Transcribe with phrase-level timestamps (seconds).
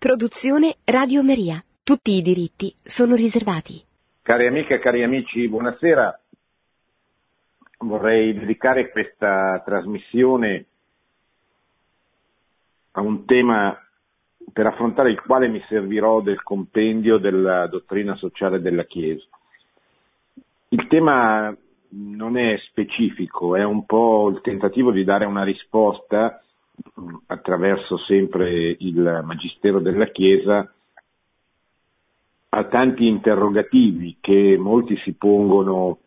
[0.00, 1.62] Produzione Radio Maria.
[1.84, 3.84] Tutti i diritti sono riservati.
[4.22, 6.18] Cari amiche e cari amici, buonasera.
[7.80, 10.64] Vorrei dedicare questa trasmissione
[12.92, 13.78] a un tema
[14.50, 19.26] per affrontare il quale mi servirò del compendio della dottrina sociale della Chiesa.
[20.68, 21.54] Il tema
[21.90, 26.42] non è specifico, è un po' il tentativo di dare una risposta
[27.26, 30.72] attraverso sempre il Magistero della Chiesa
[32.52, 35.98] a tanti interrogativi che molti si pongono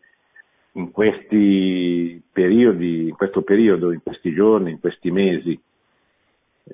[0.72, 5.58] in questi periodi, in questo periodo, in questi giorni, in questi mesi.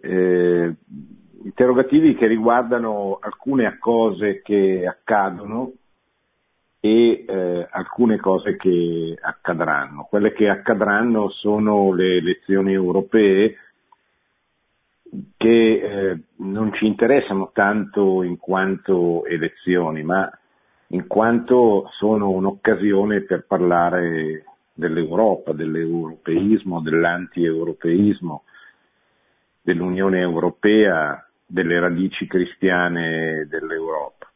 [0.02, 0.74] Eh,
[1.42, 5.73] interrogativi che riguardano alcune cose che accadono
[6.80, 10.06] e eh, alcune cose che accadranno.
[10.09, 13.54] Quelle che accadranno sono le elezioni europee
[15.37, 20.30] che eh, non ci interessano tanto in quanto elezioni, ma
[20.88, 28.45] in quanto sono un'occasione per parlare dell'Europa, dell'europeismo, dell'anti-europeismo,
[29.62, 34.30] dell'Unione Europea, delle radici cristiane dell'Europa.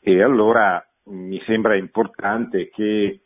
[0.00, 3.20] E allora mi sembra importante che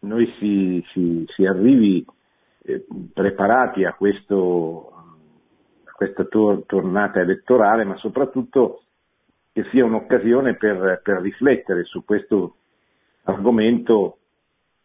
[0.00, 2.04] noi si, si, si arrivi
[2.64, 4.97] eh, preparati a, questo,
[5.98, 8.84] questa tor- tornata elettorale, ma soprattutto
[9.52, 12.54] che sia un'occasione per, per riflettere su questo
[13.24, 14.18] argomento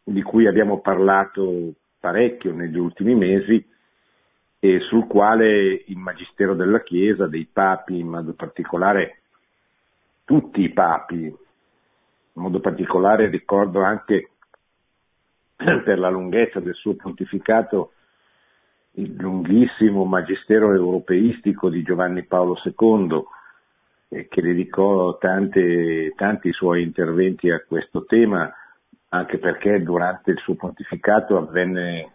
[0.04, 3.64] di cui abbiamo parlato parecchio negli ultimi mesi
[4.58, 9.22] e sul quale il Magistero della Chiesa, dei papi, in modo particolare
[10.26, 11.36] tutti i papi, in
[12.42, 14.32] modo particolare ricordo anche
[15.58, 17.92] per la lunghezza del suo pontificato
[18.96, 23.24] il lunghissimo magistero europeistico di Giovanni Paolo II,
[24.10, 28.52] eh, che dedicò tante, tanti suoi interventi a questo tema,
[29.10, 32.12] anche perché durante il suo pontificato avvenne,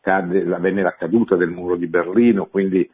[0.00, 2.88] cade, avvenne la caduta del muro di Berlino, quindi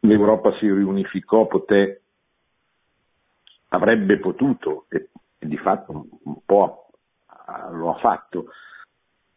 [0.00, 2.00] l'Europa si riunificò, poté,
[3.68, 6.88] avrebbe potuto, e, e di fatto un po'
[7.72, 8.46] lo ha fatto,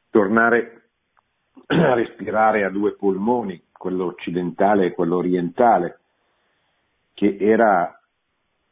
[0.10, 0.81] tornare
[1.68, 6.00] a respirare a due polmoni, quello occidentale e quello orientale,
[7.14, 8.00] che era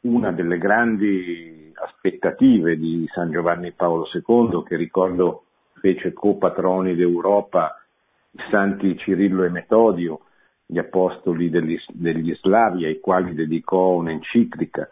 [0.01, 7.81] una delle grandi aspettative di San Giovanni Paolo II, che ricordo fece copatroni d'Europa
[8.31, 10.22] i santi Cirillo e Metodio,
[10.66, 14.88] gli apostoli degli, degli Slavi, ai quali dedicò un'enciclica,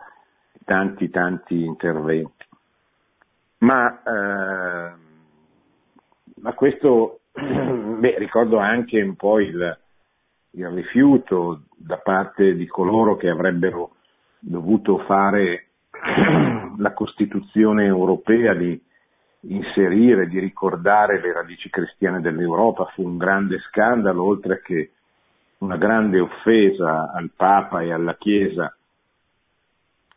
[0.65, 2.45] tanti tanti interventi.
[3.59, 4.91] Ma, eh,
[6.41, 7.19] ma questo,
[7.99, 9.77] beh, ricordo anche un po' il,
[10.51, 13.95] il rifiuto da parte di coloro che avrebbero
[14.39, 15.67] dovuto fare
[16.77, 18.81] la Costituzione europea di
[19.41, 24.91] inserire, di ricordare le radici cristiane dell'Europa, fu un grande scandalo, oltre che
[25.59, 28.75] una grande offesa al Papa e alla Chiesa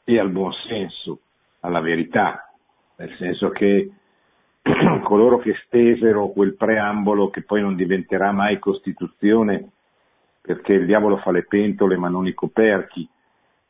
[0.05, 1.21] e al buon senso,
[1.61, 2.51] alla verità,
[2.97, 3.91] nel senso che
[5.03, 9.71] coloro che stesero quel preambolo che poi non diventerà mai Costituzione
[10.41, 13.09] perché il diavolo fa le pentole ma non i coperchi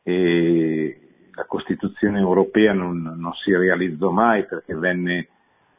[0.03, 1.01] e
[1.33, 5.27] la Costituzione europea non, non si realizzò mai perché venne,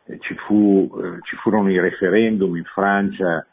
[0.04, 3.46] eh, ci, fu, eh, ci, furono i referendum in Francia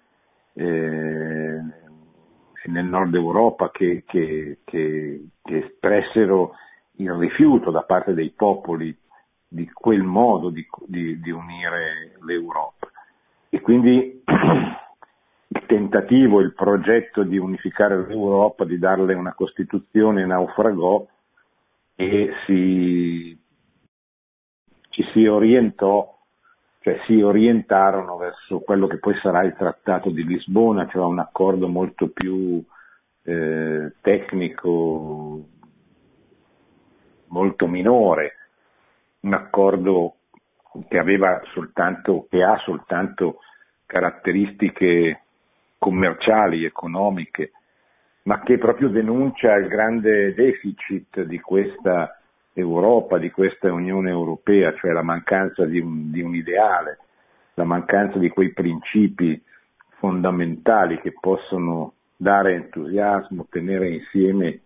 [0.54, 1.58] eh,
[2.62, 6.56] e nel nord Europa che, che, che, che espressero
[6.98, 8.96] il rifiuto da parte dei popoli
[9.52, 12.88] di quel modo di, di, di unire l'Europa.
[13.50, 21.06] E quindi il tentativo, il progetto di unificare l'Europa, di darle una Costituzione naufragò
[21.96, 23.38] e si,
[24.90, 26.16] ci si orientò,
[26.82, 31.68] cioè si orientarono verso quello che poi sarà il Trattato di Lisbona, cioè un accordo
[31.68, 32.64] molto più
[33.24, 35.44] eh, tecnico,
[37.30, 38.36] molto minore,
[39.22, 40.16] un accordo
[40.88, 41.02] che
[41.54, 43.40] soltanto, che ha soltanto
[43.86, 45.22] caratteristiche
[45.78, 47.52] commerciali, economiche,
[48.24, 52.20] ma che proprio denuncia il grande deficit di questa
[52.54, 57.00] Europa, di questa Unione Europea, cioè la mancanza di un, di un ideale,
[57.56, 59.42] la mancanza di quei principi
[59.98, 64.60] fondamentali che possono dare entusiasmo, tenere insieme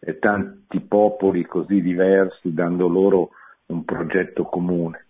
[0.00, 3.30] eh, tanti popoli così diversi, dando loro
[3.66, 5.04] un progetto comune.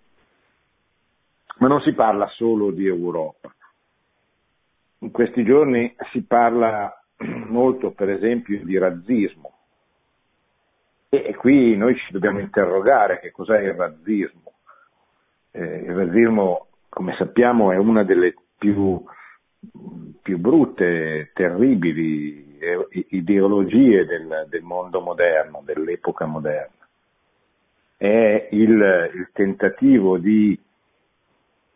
[1.59, 3.55] Ma non si parla solo di Europa.
[4.99, 6.93] In questi giorni si parla
[7.49, 9.53] molto per esempio di razzismo.
[11.09, 14.53] E, qui noi ci dobbiamo interrogare che cos'è il razzismo.
[15.53, 19.03] Eh, il razzismo, come sappiamo, è una delle più,
[20.23, 22.45] più brutte, terribili
[23.11, 26.76] ideologie del, del, mondo moderno, dell'epoca moderna.
[27.97, 30.59] È il, il tentativo di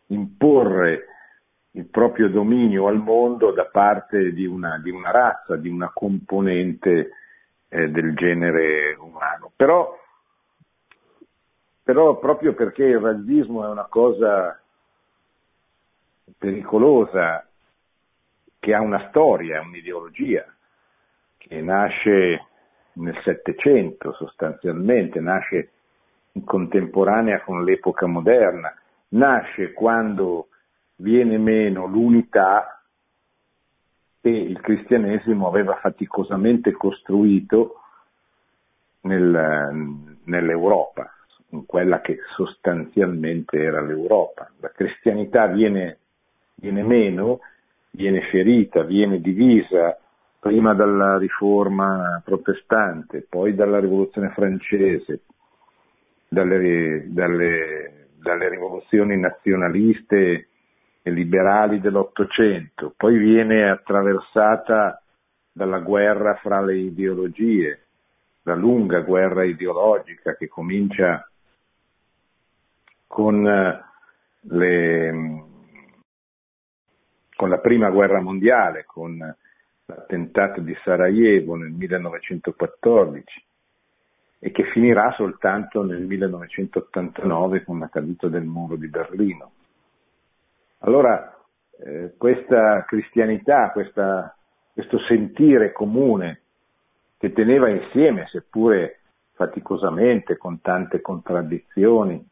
[0.07, 1.05] imporre
[1.71, 7.11] il proprio dominio al mondo da parte di una, di una razza, di una componente
[7.69, 9.51] eh, del genere umano.
[9.55, 9.97] Però,
[11.83, 14.61] però proprio perché il razzismo è una cosa
[16.37, 17.45] pericolosa,
[18.59, 20.45] che ha una storia, un'ideologia,
[21.37, 22.45] che nasce
[22.93, 25.71] nel Settecento sostanzialmente, nasce
[26.43, 28.73] contemporanea con l'epoca moderna,
[29.09, 30.47] nasce quando
[30.97, 32.81] viene meno l'unità
[34.21, 37.81] che il cristianesimo aveva faticosamente costruito
[39.01, 41.11] nel, nell'Europa,
[41.49, 44.49] in quella che sostanzialmente era l'Europa.
[44.59, 45.97] La cristianità viene,
[46.55, 47.39] viene meno,
[47.89, 49.97] viene ferita, viene divisa
[50.39, 55.21] prima dalla riforma protestante, poi dalla rivoluzione francese,
[56.33, 60.47] dalle, dalle, dalle rivoluzioni nazionaliste
[61.01, 65.03] e liberali dell'Ottocento, poi viene attraversata
[65.51, 67.85] dalla guerra fra le ideologie,
[68.43, 71.29] la lunga guerra ideologica che comincia
[73.07, 73.83] con, eh,
[74.43, 75.43] le,
[77.35, 79.17] con la prima guerra mondiale, con
[79.85, 83.49] l'attentato di Sarajevo nel 1914
[84.43, 89.51] e che finirà soltanto nel 1989 con la caduta del muro di Berlino.
[90.79, 91.37] Allora
[91.77, 94.35] eh, questa cristianità, questa,
[94.73, 96.41] questo sentire comune
[97.17, 99.01] che teneva insieme, seppure
[99.33, 102.27] faticosamente, con tante contraddizioni,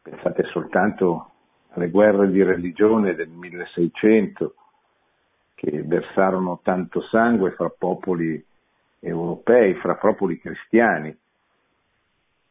[0.00, 1.30] pensate soltanto
[1.70, 4.54] alle guerre di religione del 1600,
[5.56, 8.40] che versarono tanto sangue fra popoli
[9.00, 11.16] europei, fra popoli cristiani.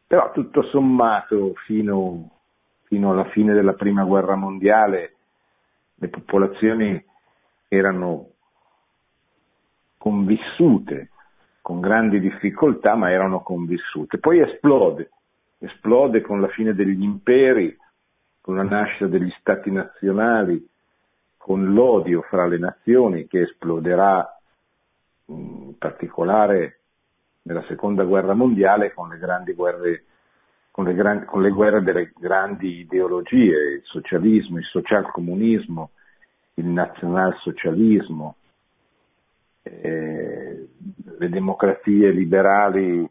[0.07, 2.29] Però tutto sommato fino,
[2.83, 5.15] fino alla fine della prima guerra mondiale
[5.95, 7.03] le popolazioni
[7.67, 8.29] erano
[9.97, 11.09] convissute
[11.61, 14.19] con grandi difficoltà, ma erano convissute.
[14.19, 15.09] Poi esplode,
[15.57, 17.75] esplode con la fine degli imperi,
[18.39, 20.65] con la nascita degli stati nazionali,
[21.35, 24.25] con l'odio fra le nazioni che esploderà
[25.25, 26.79] in particolare
[27.47, 30.03] nella seconda guerra mondiale con le grandi guerre
[30.77, 35.89] con le, gran, con le guerre delle grandi ideologie, il socialismo, il socialcomunismo,
[36.53, 38.35] il nazionalsocialismo,
[39.63, 40.67] eh,
[41.17, 43.09] le democrazie liberali,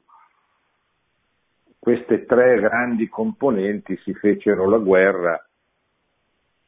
[1.77, 5.44] queste tre grandi componenti si fecero la guerra,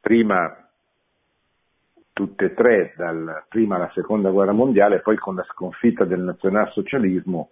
[0.00, 0.67] prima
[2.18, 7.50] tutte e tre, dal, prima alla seconda guerra mondiale, poi con la sconfitta del nazionalsocialismo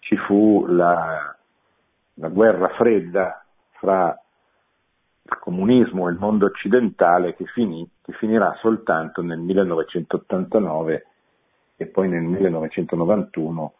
[0.00, 1.32] ci fu la,
[2.14, 3.44] la guerra fredda
[3.78, 4.20] fra
[5.22, 11.06] il comunismo e il mondo occidentale che, finì, che finirà soltanto nel 1989
[11.76, 13.72] e poi nel 1991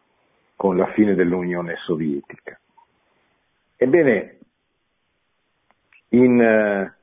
[0.54, 2.56] con la fine dell'Unione Sovietica.
[3.74, 4.38] Ebbene,
[6.10, 6.94] in, eh,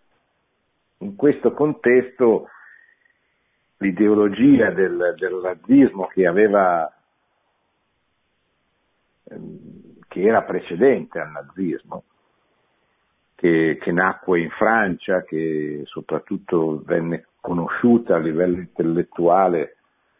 [0.99, 2.47] in questo contesto
[3.79, 6.91] l'ideologia del, del razzismo che aveva
[9.29, 12.03] ehm, che era precedente al nazismo,
[13.35, 19.77] che, che, nacque in Francia, che soprattutto venne conosciuta a livello intellettuale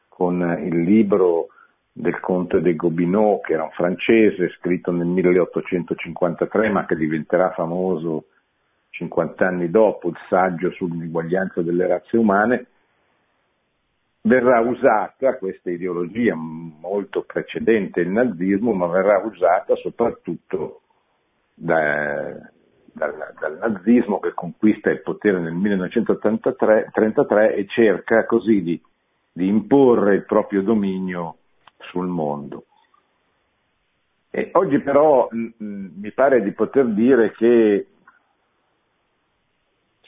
[0.08, 1.48] con il libro
[1.92, 8.26] del conte de Gobineau, che era un francese, scritto nel 1853, ma che diventerà famoso
[8.92, 12.68] 50 anni dopo, il saggio sull'uguaglianza delle razze umane,
[14.22, 20.82] verrà usata questa ideologia molto precedente il nazismo, ma verrà usata soprattutto
[21.54, 22.36] da,
[22.94, 28.82] dal, dal, nazismo che conquista il potere nel 1933 e cerca così di,
[29.32, 31.38] di imporre il proprio dominio
[31.78, 32.66] sul mondo.
[34.32, 37.88] E oggi però mh, mi pare di poter dire che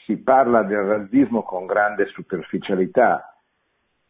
[0.04, 3.31] si parla del razzismo con grande superficialità,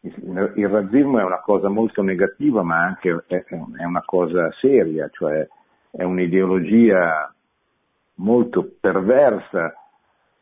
[0.03, 5.47] il razzismo è una cosa molto negativa, ma anche è una cosa seria, cioè
[5.91, 7.33] è un'ideologia
[8.17, 9.75] molto perversa,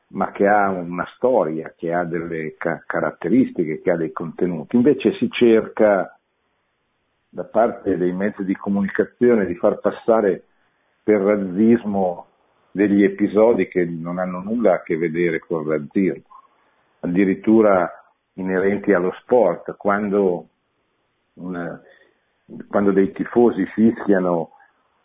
[0.08, 4.76] ma che ha una storia, che ha delle ca- caratteristiche, che ha dei contenuti.
[4.76, 6.18] Invece si cerca
[7.28, 10.42] da parte dei mezzi di comunicazione di far passare
[11.02, 12.26] per razzismo
[12.72, 16.24] degli episodi che non hanno nulla a che vedere con il razzismo,
[17.00, 17.99] addirittura
[18.40, 20.46] inerenti allo sport, quando,
[21.34, 21.80] una,
[22.68, 24.52] quando dei tifosi fischiano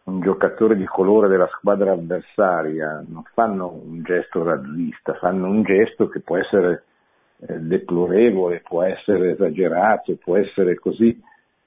[0.04, 6.08] un giocatore di colore della squadra avversaria, non fanno un gesto razzista, fanno un gesto
[6.08, 6.84] che può essere
[7.40, 11.20] eh, deplorevole, può essere esagerato, può essere così,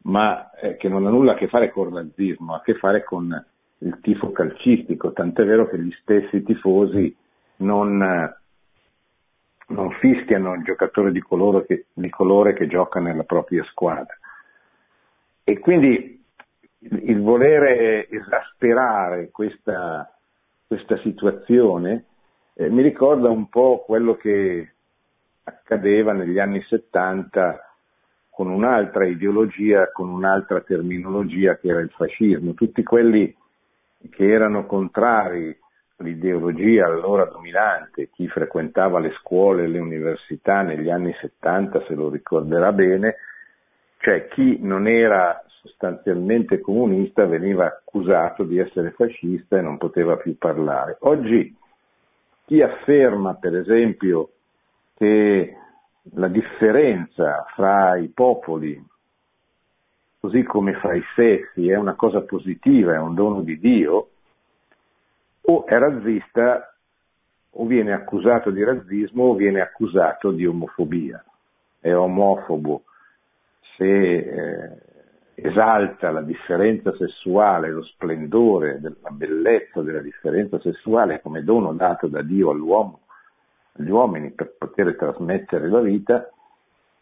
[0.02, 2.75] ma eh, che non ha nulla a che fare con il razzismo, ha a che
[2.75, 3.44] fare con
[3.78, 7.14] il tifo calcistico, tant'è vero che gli stessi tifosi
[7.56, 7.98] non,
[9.68, 14.16] non fischiano il giocatore di colore, che, di colore che gioca nella propria squadra.
[15.44, 16.22] E quindi
[16.78, 20.10] il, volere esasperare questa,
[20.66, 22.04] questa situazione
[22.54, 24.72] eh, mi ricorda un po' quello che
[25.44, 27.75] accadeva negli anni 70
[28.30, 32.54] con un'altra ideologia, con un'altra terminologia che era il fascismo.
[32.54, 33.34] Tutti quelli
[34.10, 35.56] che erano contrari
[35.98, 42.08] all'ideologia allora dominante, chi frequentava le scuole e le università negli anni 70 se lo
[42.08, 43.16] ricorderà bene,
[43.98, 50.38] cioè chi non era sostanzialmente comunista veniva accusato di essere fascista e non poteva più
[50.38, 50.96] parlare.
[51.00, 51.54] Oggi
[52.44, 54.30] chi afferma per esempio
[54.96, 55.56] che
[56.14, 58.82] la differenza fra i popoli,
[60.20, 64.10] così come fra i sessi, è una cosa positiva, è un dono di Dio,
[65.50, 66.74] o è razzista
[67.50, 71.24] o viene accusato di razzismo o viene accusato di omofobia.
[71.80, 72.82] È omofobo
[73.76, 74.78] se eh,
[75.34, 82.22] esalta la differenza sessuale, lo splendore, la bellezza della differenza sessuale come dono dato da
[82.22, 83.00] Dio all'uomo
[83.80, 86.28] gli uomini per poter trasmettere la vita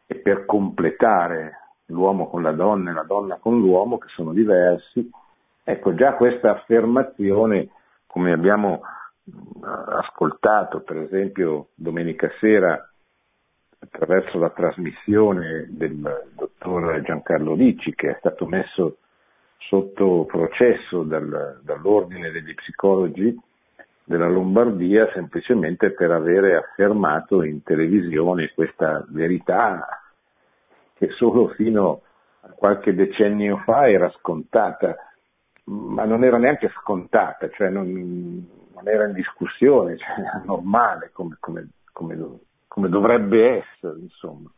[0.06, 5.10] e per completare l'uomo con la donna e la donna con l'uomo che sono diversi.
[5.64, 7.70] Ecco, già questa affermazione,
[8.16, 8.80] come abbiamo
[9.98, 12.90] ascoltato per esempio domenica sera
[13.78, 18.96] attraverso la trasmissione del dottor Giancarlo Ricci che è stato messo
[19.58, 23.38] sotto processo dal, dall'ordine degli psicologi
[24.04, 29.86] della Lombardia semplicemente per avere affermato in televisione questa verità
[30.94, 32.00] che solo fino
[32.40, 34.96] a qualche decennio fa era scontata,
[35.66, 37.90] ma non era neanche scontata, cioè non,
[38.72, 44.50] non era in discussione, cioè era normale come, come, come, come dovrebbe essere, insomma.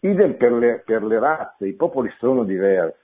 [0.00, 3.00] Idem per le, per le razze, i popoli sono diversi.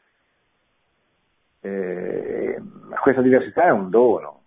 [1.61, 2.61] Eh,
[3.00, 4.42] questa diversità è un dono,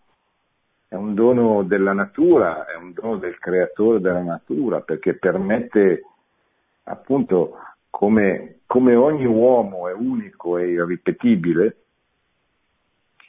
[0.88, 6.06] è un dono della natura, è un dono del creatore della natura, perché permette
[6.84, 7.58] appunto
[7.90, 11.76] come, come ogni uomo è unico e irripetibile,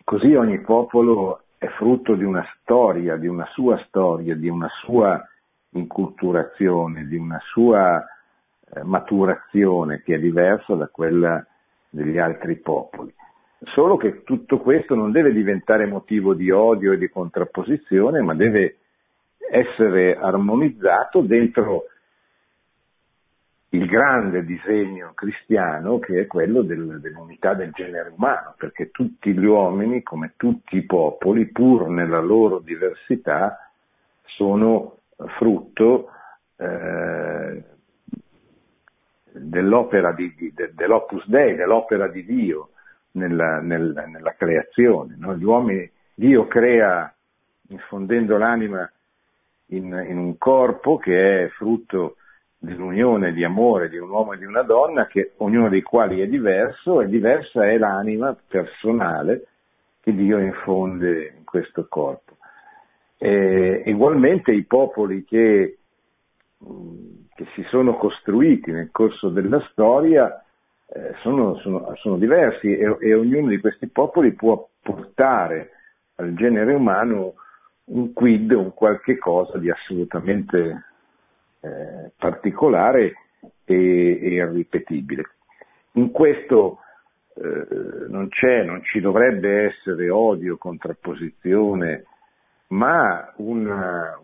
[0.04, 5.24] così ogni popolo è frutto di una storia, di una sua storia, di una sua
[5.70, 8.04] inculturazione, di una sua
[8.74, 11.44] eh, maturazione che è diversa da quella
[11.88, 13.14] degli altri popoli.
[13.74, 18.78] Solo che tutto questo non deve diventare motivo di odio e di contrapposizione, ma deve
[19.50, 21.84] essere armonizzato dentro
[23.74, 29.44] il grande disegno cristiano che è quello del, dell'unità del genere umano, perché tutti gli
[29.44, 33.70] uomini, come tutti i popoli, pur nella loro diversità,
[34.24, 34.98] sono
[35.38, 36.10] frutto
[36.56, 37.62] eh,
[39.32, 42.70] dell'opera di, di, dell'opus Dei, dell'opera di Dio
[43.12, 45.16] nella, nella, nella creazione.
[45.18, 45.34] No?
[45.34, 47.10] Gli uomini, Dio crea
[47.68, 48.90] infondendo l'anima
[49.66, 52.16] in, in, un corpo che è frutto
[52.62, 56.28] dell'unione di amore di un uomo e di una donna, che ognuno dei quali è
[56.28, 59.46] diverso e diversa è l'anima personale
[60.00, 62.36] che Dio infonde in questo corpo.
[63.18, 65.78] E, ugualmente i popoli che,
[67.34, 70.40] che si sono costruiti nel corso della storia
[70.86, 75.70] eh, sono, sono, sono, diversi e, e, ognuno di questi popoli può portare
[76.16, 77.34] al genere umano
[77.86, 80.91] un quid, un qualche cosa di assolutamente
[81.62, 83.14] eh, particolare
[83.64, 83.74] e,
[84.20, 85.22] e, irripetibile.
[85.92, 86.78] In questo
[87.34, 92.04] eh, non c'è, non ci dovrebbe essere odio, contrapposizione,
[92.68, 94.18] ma una,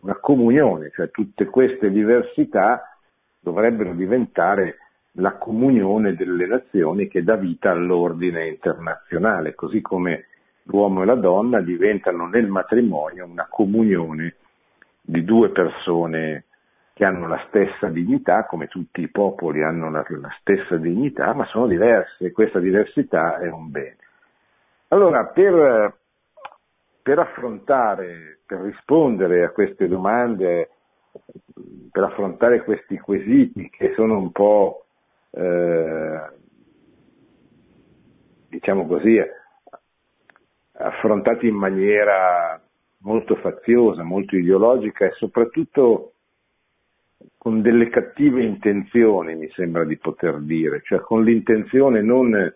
[0.00, 2.96] una comunione, cioè tutte queste diversità
[3.40, 4.78] dovrebbero diventare
[5.12, 10.26] la comunione delle nazioni che dà vita all'ordine internazionale, così come
[10.64, 14.36] l'uomo e la donna diventano nel matrimonio una comunione
[15.08, 16.44] di due persone
[16.92, 21.46] che hanno la stessa dignità, come tutti i popoli hanno la, la stessa dignità, ma
[21.46, 23.96] sono diverse e questa diversità è un bene.
[24.88, 25.96] Allora, per,
[27.02, 30.70] per affrontare, per rispondere a queste domande,
[31.90, 34.84] per affrontare questi quesiti che sono un po',
[35.30, 36.20] eh,
[38.48, 39.18] diciamo così,
[40.72, 42.60] affrontati in maniera
[43.00, 46.12] molto faziosa, molto ideologica e soprattutto
[47.36, 52.52] con delle cattive intenzioni, mi sembra di poter dire, cioè con l'intenzione non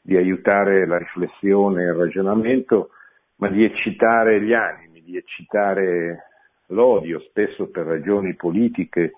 [0.00, 2.90] di aiutare la riflessione e il ragionamento,
[3.36, 6.24] ma di eccitare gli animi, di eccitare
[6.66, 9.12] l'odio, spesso per ragioni politiche,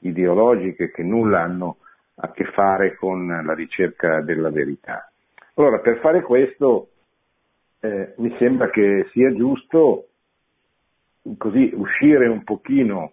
[0.00, 1.78] ideologiche che nulla hanno
[2.16, 5.10] a che fare con la ricerca della verità.
[5.54, 6.88] Allora, per fare questo
[7.84, 10.08] eh, mi sembra che sia giusto
[11.36, 13.12] così uscire un pochino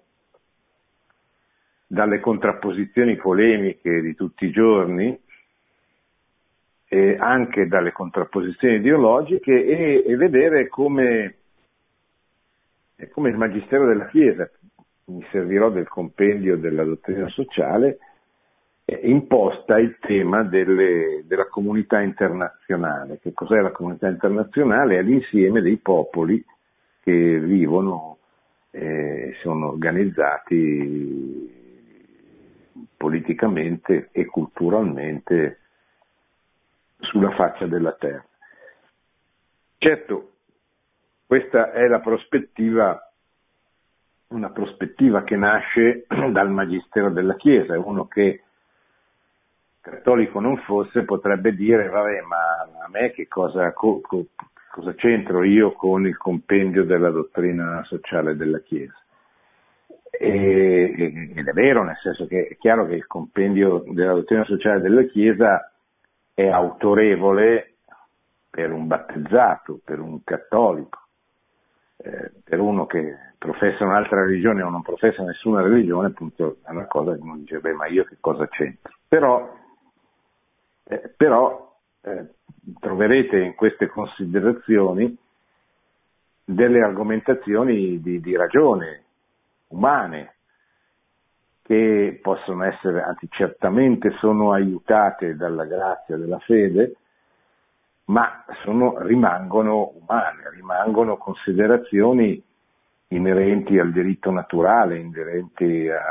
[1.87, 5.19] dalle contrapposizioni polemiche di tutti i giorni
[6.87, 11.35] e anche dalle contrapposizioni ideologiche e, e vedere come,
[13.11, 14.49] come, il Magistero della Chiesa,
[15.05, 17.97] mi servirò del compendio della dottrina sociale,
[19.03, 23.19] imposta il tema delle, della comunità internazionale.
[23.19, 24.97] Che cos'è la comunità internazionale?
[24.97, 26.43] È l'insieme dei popoli
[27.01, 28.17] che vivono
[28.71, 31.59] e eh, sono organizzati
[32.95, 35.59] politicamente e culturalmente
[36.99, 38.25] sulla faccia della terra.
[39.77, 40.31] Certo,
[41.25, 43.11] questa è la prospettiva,
[44.27, 48.43] una prospettiva che nasce dal Magistero della Chiesa, uno che
[49.81, 54.25] cattolico non fosse potrebbe dire, vabbè, ma a me che cosa, co, co,
[54.71, 58.95] cosa c'entro io con il compendio della dottrina sociale della Chiesa?
[60.09, 60.93] E,
[61.35, 65.03] ed è vero, nel senso che è chiaro che il compendio della dottrina sociale della
[65.03, 65.71] Chiesa
[66.33, 67.73] è autorevole
[68.49, 70.99] per un battezzato, per un cattolico,
[71.97, 76.85] eh, per uno che professa un'altra religione o non professa nessuna religione, appunto è una
[76.85, 78.93] cosa che uno dice, beh, ma io che cosa c'entro?
[79.07, 79.57] Però,
[80.91, 82.25] eh, però eh,
[82.81, 85.17] troverete in queste considerazioni
[86.43, 89.03] delle argomentazioni di, di ragione,
[89.69, 90.33] umane
[91.61, 96.97] che possono essere, anzi certamente sono aiutate dalla grazia della fede,
[98.05, 102.43] ma sono, rimangono umane, rimangono considerazioni
[103.07, 106.01] inerenti al diritto naturale, inerenti a,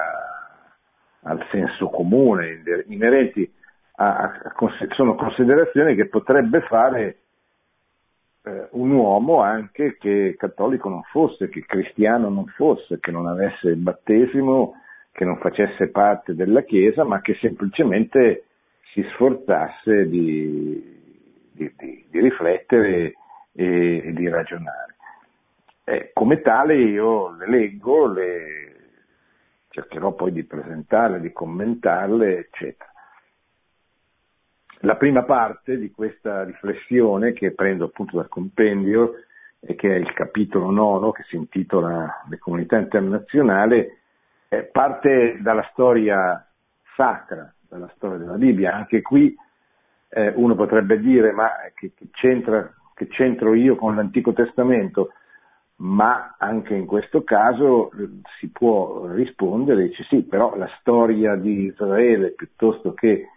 [1.24, 3.58] al senso comune, inerenti
[4.02, 4.54] a, a,
[4.94, 7.18] sono considerazioni che potrebbe fare
[8.42, 13.68] eh, un uomo anche che cattolico non fosse, che cristiano non fosse, che non avesse
[13.68, 14.80] il battesimo,
[15.12, 18.44] che non facesse parte della Chiesa, ma che semplicemente
[18.92, 20.82] si sforzasse di,
[21.52, 23.12] di, di, di riflettere
[23.52, 24.94] e, e, di ragionare.
[25.84, 28.76] Eh, come tale io le leggo, le,
[29.68, 32.89] cercherò poi di presentarle, di commentarle, eccetera.
[34.84, 39.14] La prima parte di questa riflessione, che prendo appunto dal compendio,
[39.60, 43.86] e che è il capitolo nono, che si intitola Le comunità internazionali,
[44.48, 46.44] eh, parte dalla storia
[46.96, 48.74] sacra, dalla storia della Bibbia.
[48.74, 49.36] Anche qui
[50.08, 55.12] eh, uno potrebbe dire, ma che, che, c'entra, che c'entro io con l'Antico Testamento?
[55.76, 61.66] Ma anche in questo caso eh, si può rispondere, dice sì, però la storia di
[61.66, 63.28] Israele piuttosto che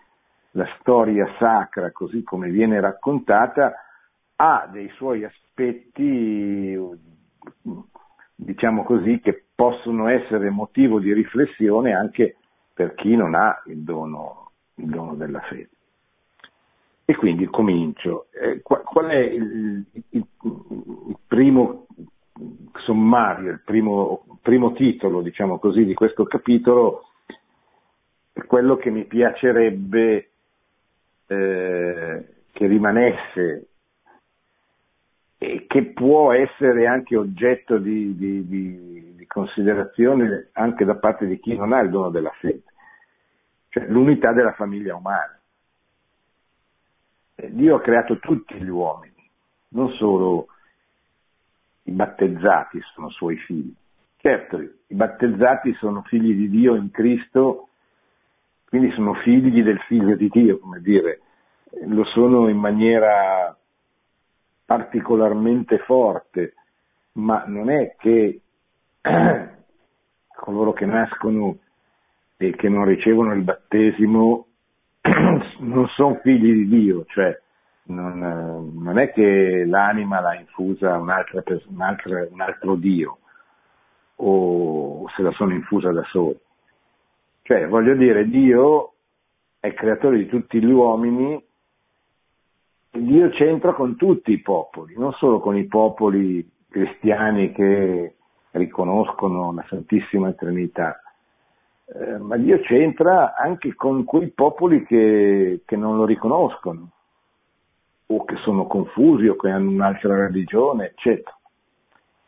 [0.55, 3.73] la storia sacra così come viene raccontata
[4.35, 6.77] ha dei suoi aspetti,
[8.35, 12.37] diciamo così, che possono essere motivo di riflessione anche
[12.73, 15.69] per chi non ha il dono, il dono della fede.
[17.05, 18.27] E quindi comincio.
[18.31, 21.87] Eh, qual è il, il, il, primo
[22.75, 27.09] sommario, il primo, primo titolo, diciamo così, di questo capitolo?
[28.47, 30.32] Quello che mi piacerebbe
[31.27, 33.67] eh, che rimanesse
[35.37, 41.39] e che può essere anche oggetto di, di, di, di, considerazione anche da parte di
[41.39, 42.63] chi non ha il dono della fede,
[43.69, 45.37] cioè l'unità della famiglia umana.
[47.35, 49.29] Eh, Dio ha creato tutti gli uomini,
[49.69, 50.47] non solo
[51.83, 53.73] i battezzati sono suoi figli.
[54.17, 57.69] Certo, i battezzati sono figli di Dio in Cristo
[58.73, 61.21] quindi sono figli del figlio di Dio, come dire,
[61.85, 63.55] lo sono in maniera
[64.65, 66.55] particolarmente forte,
[67.11, 68.41] ma non è che,
[70.35, 71.55] coloro che nascono
[72.37, 74.47] e che non ricevono il battesimo
[75.59, 77.39] non sono figli di Dio, cioè
[77.89, 83.19] non, non è che l'anima l'ha infusa un altro, un altro, un altro Dio
[84.15, 86.39] o se la sono infusa da soli.
[87.43, 88.93] Cioè, voglio dire, Dio
[89.59, 91.41] è creatore di tutti gli uomini
[92.95, 98.15] Dio c'entra con tutti i popoli, non solo con i popoli cristiani che
[98.51, 101.01] riconoscono la Santissima Trinità,
[101.85, 106.91] eh, ma Dio c'entra anche con quei popoli che, che non lo riconoscono
[108.05, 111.35] o che sono confusi o che hanno un'altra religione, eccetera.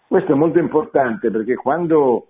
[0.08, 2.28] Questo è molto importante perché quando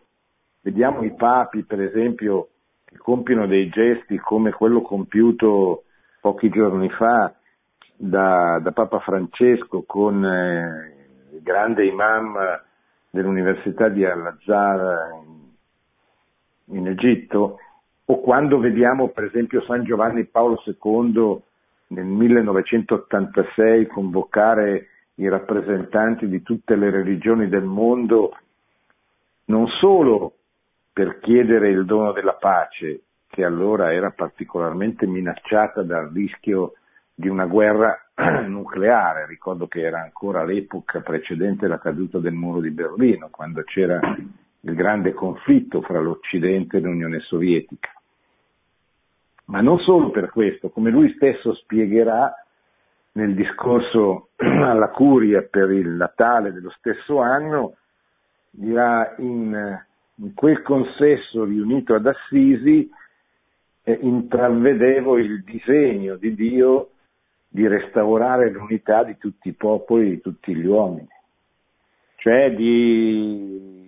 [0.60, 2.50] vediamo i papi, per esempio,
[2.96, 5.84] che compiono dei gesti come quello compiuto
[6.22, 7.34] pochi giorni fa
[7.94, 10.94] da, da Papa Francesco con eh,
[11.34, 12.38] il grande imam
[13.10, 15.10] dell'Università di Al-Azhar
[16.68, 17.60] in, in Egitto,
[18.06, 21.42] o quando vediamo per esempio San Giovanni Paolo II
[21.88, 28.38] nel 1986 convocare i rappresentanti di tutte le religioni del mondo
[29.46, 30.34] non solo
[30.96, 36.76] per chiedere il dono della pace, che allora era particolarmente minacciata dal rischio
[37.14, 38.00] di una guerra
[38.48, 44.00] nucleare, ricordo che era ancora l'epoca precedente la caduta del muro di Berlino, quando c'era
[44.00, 47.92] il grande conflitto fra l'Occidente e l'Unione Sovietica.
[49.48, 52.34] Ma non solo per questo, come lui stesso spiegherà
[53.12, 57.76] nel discorso alla curia per il Natale dello stesso anno,
[58.50, 59.84] dirà in,
[60.18, 62.90] in quel consesso riunito ad Assisi
[63.84, 66.92] eh, intravedevo il disegno di Dio
[67.48, 71.08] di restaurare l'unità di tutti i popoli, di tutti gli uomini,
[72.18, 73.88] cioè di,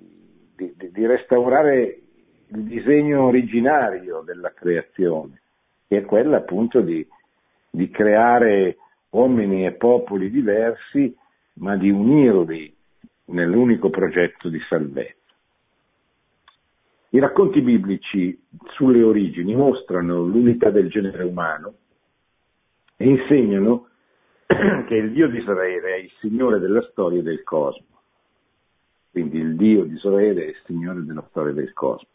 [0.56, 2.02] di, di restaurare
[2.50, 5.42] il disegno originario della creazione
[5.88, 7.06] che è quella appunto di,
[7.70, 8.78] di creare
[9.12, 11.16] uomini e popoli diversi,
[11.54, 12.76] ma di unirli
[13.26, 15.17] nell'unico progetto di salvezza.
[17.10, 18.38] I racconti biblici
[18.74, 21.74] sulle origini mostrano l'unità del genere umano
[22.98, 23.88] e insegnano
[24.46, 27.86] che il Dio di Israele è il Signore della storia del cosmo.
[29.12, 32.10] Quindi il Dio di Israele è il Signore della storia del cosmo.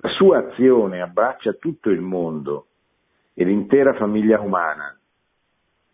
[0.00, 2.66] La sua azione abbraccia tutto il mondo
[3.34, 4.96] e l'intera famiglia umana,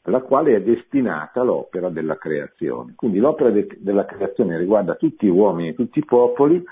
[0.02, 2.94] alla quale è destinata l'opera della creazione.
[2.96, 6.62] Quindi l'opera de- della creazione riguarda tutti gli uomini e tutti i popoli,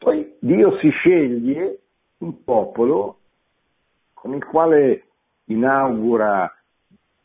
[0.00, 1.78] poi Dio si sceglie
[2.18, 3.18] un popolo
[4.14, 5.04] con il quale
[5.44, 6.50] inaugura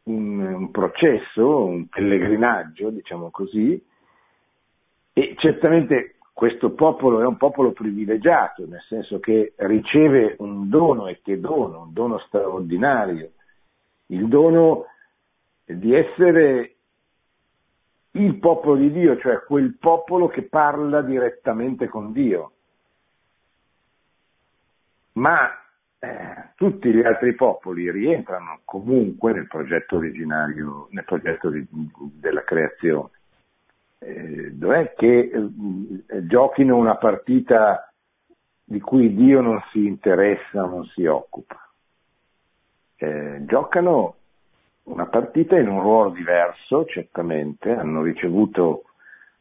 [0.03, 3.81] un, un processo, un pellegrinaggio, diciamo così,
[5.13, 11.21] e certamente questo popolo è un popolo privilegiato, nel senso che riceve un dono, e
[11.23, 13.31] che dono, un dono straordinario,
[14.07, 14.88] il dono
[15.63, 16.75] di essere
[18.11, 22.51] il popolo di Dio, cioè quel popolo che parla direttamente con Dio.
[25.15, 25.49] Ma
[25.99, 31.65] eh, tutti gli altri popoli rientrano comunque nel progetto originario, nel progetto di,
[32.19, 33.10] della creazione
[34.06, 37.91] eh, dov'è che eh, giochino una partita
[38.63, 41.60] di cui Dio non si interessa, non si occupa.
[42.97, 44.15] Eh, giocano
[44.84, 48.84] una partita in un ruolo diverso, certamente, hanno ricevuto,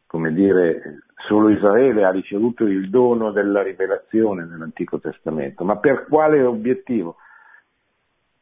[0.06, 6.42] come dire, solo Israele ha ricevuto il dono della rivelazione nell'Antico Testamento, ma per quale
[6.42, 7.16] obiettivo?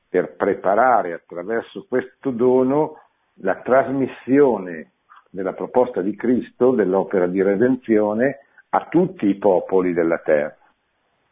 [0.09, 3.01] Per preparare attraverso questo dono
[3.37, 4.91] la trasmissione
[5.31, 10.57] della proposta di Cristo, dell'opera di redenzione, a tutti i popoli della terra.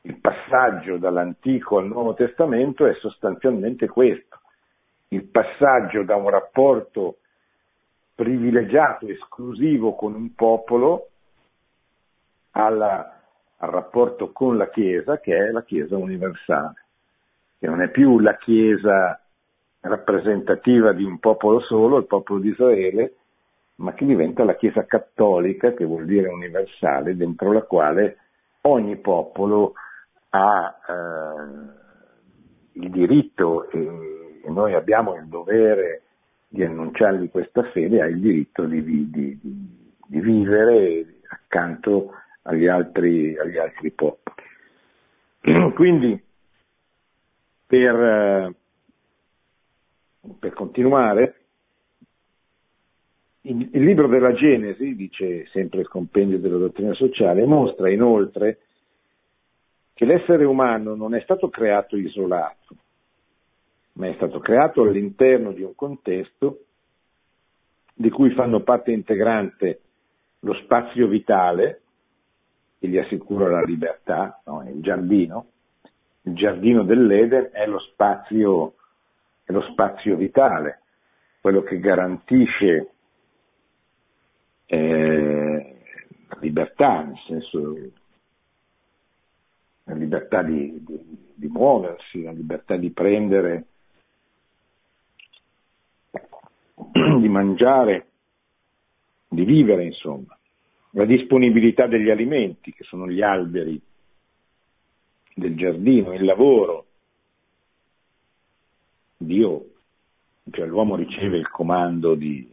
[0.02, 4.40] Il passaggio dall'Antico al Nuovo Testamento è sostanzialmente questo,
[5.08, 7.16] il passaggio da un rapporto
[8.14, 11.09] privilegiato, esclusivo con un popolo,
[12.52, 13.20] alla,
[13.58, 16.84] al rapporto con la Chiesa, che è la Chiesa universale,
[17.58, 19.20] che non è più la Chiesa
[19.80, 23.14] rappresentativa di un popolo solo, il popolo di Israele,
[23.76, 28.16] ma che diventa la Chiesa cattolica, che vuol dire universale, dentro la quale
[28.62, 29.74] ogni popolo
[30.30, 31.78] ha eh,
[32.72, 36.02] il diritto e, e, noi abbiamo il dovere
[36.46, 39.38] di annunciargli questa fede, ha il diritto di, di, di,
[40.06, 44.36] di vivere accanto agli altri, agli altri popoli.
[45.74, 46.22] Quindi,
[47.66, 48.54] per, eh,
[50.38, 51.34] per continuare,
[53.42, 58.58] Il, il libro della Genesi, dice sempre il compendio della dottrina sociale, mostra inoltre
[59.94, 62.76] che l'essere umano non è stato creato isolato,
[63.94, 66.64] ma è stato creato all'interno di un contesto
[67.94, 69.80] di cui fanno parte integrante
[70.40, 71.79] lo spazio vitale,
[72.80, 74.66] che gli assicura la libertà, no?
[74.66, 75.46] il giardino,
[76.22, 78.74] il giardino dell'Eden è lo spazio,
[79.44, 80.80] è lo spazio vitale,
[81.42, 82.90] quello che garantisce
[84.64, 85.76] eh,
[86.26, 87.74] la libertà, nel senso
[89.84, 93.64] la libertà di, di, di muoversi, la libertà di prendere,
[97.20, 98.06] di mangiare,
[99.28, 100.34] di vivere, insomma,
[100.90, 103.80] la disponibilità degli alimenti, che sono gli alberi
[105.34, 106.86] del giardino, il lavoro.
[109.16, 109.66] Dio,
[110.50, 112.50] cioè l'uomo riceve il comando di,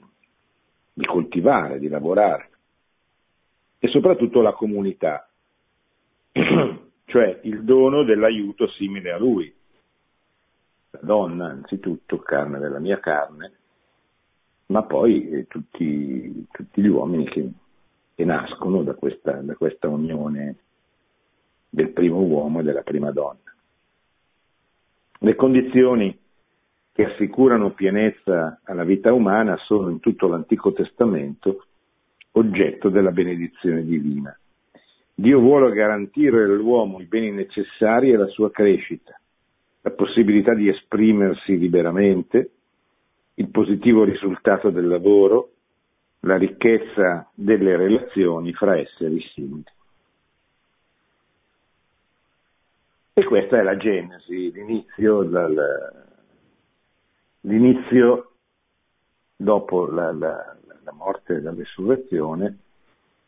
[0.94, 2.50] di coltivare, di lavorare
[3.80, 5.30] e soprattutto la comunità,
[6.32, 9.54] cioè il dono dell'aiuto simile a lui.
[10.92, 13.52] La donna, anzitutto, carne della mia carne,
[14.68, 17.50] ma poi eh, tutti, tutti, gli uomini che,
[18.18, 20.56] che nascono da questa, da questa unione
[21.70, 23.38] del primo uomo e della prima donna.
[25.20, 26.18] Le condizioni
[26.94, 31.66] che assicurano pienezza alla vita umana sono in tutto l'Antico Testamento
[32.32, 34.36] oggetto della benedizione divina.
[35.14, 39.16] Dio vuole garantire all'uomo i beni necessari alla sua crescita,
[39.82, 42.50] la possibilità di esprimersi liberamente,
[43.36, 45.52] il positivo risultato del lavoro,
[46.28, 49.64] la ricchezza delle relazioni fra esseri simili.
[53.14, 55.24] E questa è la Genesi, l'inizio
[57.42, 58.32] l'inizio
[59.36, 62.58] dopo la, la, la morte e la resurrezione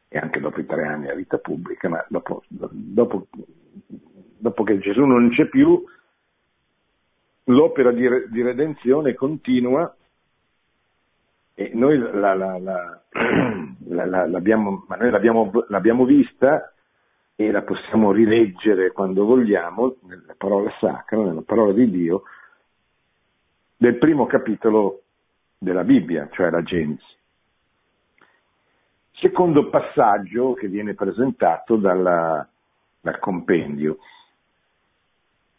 [0.10, 3.28] e anche dopo i tre anni a vita pubblica, ma dopo, dopo,
[4.38, 5.84] dopo che Gesù non c'è più,
[7.46, 9.96] l'opera di, di redenzione continua
[11.60, 13.02] e noi, la, la, la,
[14.28, 16.74] l'abbiamo, noi l'abbiamo, l'abbiamo, vista
[17.36, 22.24] e la possiamo rileggere quando vogliamo nella parola sacra, nella parola di Dio,
[23.76, 25.02] del primo capitolo
[25.58, 27.18] della Bibbia, cioè la Genesi.
[29.16, 32.48] Secondo passaggio che viene presentato dalla,
[33.02, 33.98] dal compendio,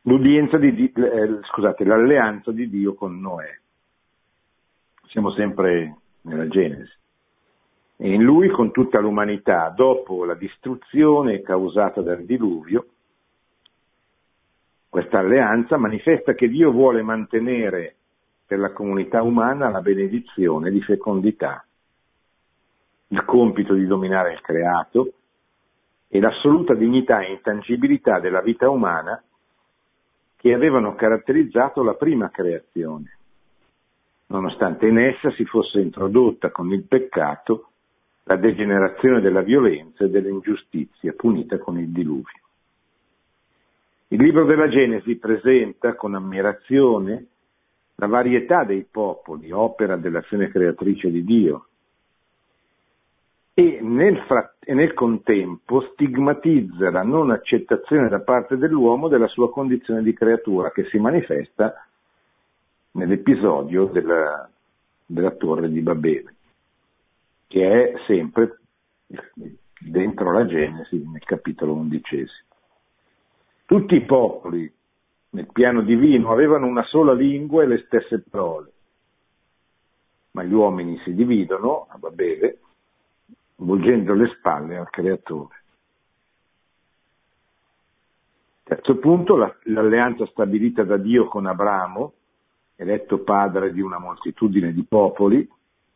[0.00, 3.59] di, eh, scusate, l'alleanza di Dio con Noè.
[5.10, 6.92] Siamo sempre nella Genesi.
[7.96, 12.86] E in lui con tutta l'umanità, dopo la distruzione causata dal diluvio,
[14.88, 17.96] questa alleanza manifesta che Dio vuole mantenere
[18.46, 21.64] per la comunità umana la benedizione di fecondità,
[23.08, 25.12] il compito di dominare il creato
[26.08, 29.20] e l'assoluta dignità e intangibilità della vita umana
[30.36, 33.18] che avevano caratterizzato la prima creazione,
[34.30, 37.66] nonostante in essa si fosse introdotta con il peccato
[38.24, 42.38] la degenerazione della violenza e dell'ingiustizia punita con il diluvio.
[44.08, 47.26] Il libro della Genesi presenta con ammirazione
[47.96, 51.66] la varietà dei popoli, opera dell'azione creatrice di Dio,
[53.52, 59.50] e nel, frat- e nel, contempo stigmatizza la non accettazione da parte dell'uomo della sua
[59.50, 61.74] condizione di creatura che si manifesta
[62.92, 64.48] nell'episodio della,
[65.06, 66.34] della torre di Babele,
[67.46, 68.58] che è sempre
[69.78, 72.48] dentro la Genesi nel capitolo undicesimo.
[73.64, 74.72] Tutti i popoli
[75.30, 78.72] nel piano divino avevano una sola lingua e le stesse parole,
[80.32, 82.58] ma gli uomini si dividono a Babele
[83.56, 85.58] volgendo le spalle al creatore.
[88.64, 92.12] Terzo punto, la, l'alleanza stabilita da Dio con Abramo,
[92.80, 95.46] eletto padre di una moltitudine di popoli,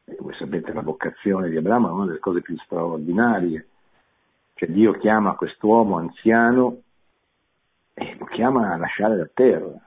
[0.05, 3.67] e voi sapete la vocazione di Abramo è una delle cose più straordinarie,
[4.53, 6.83] cioè Dio chiama quest'uomo anziano
[7.95, 9.81] e lo chiama a lasciare la terra,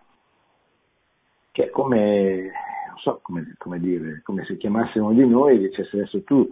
[1.51, 2.51] che è come,
[2.87, 6.49] non so come, come dire, come se chiamassimo di noi e dicesse adesso tu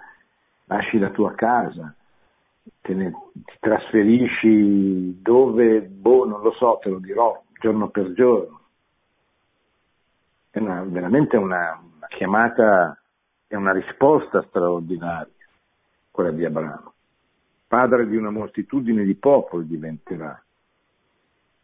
[0.65, 1.91] lasci la tua casa,
[2.83, 8.59] ne, ti trasferisci dove, boh, non lo so, te lo dirò giorno per giorno.
[10.55, 12.97] È una, veramente una, una chiamata
[13.45, 15.33] e una risposta straordinaria,
[16.09, 16.93] quella di Abramo.
[17.67, 20.41] Padre di una moltitudine di popoli diventerà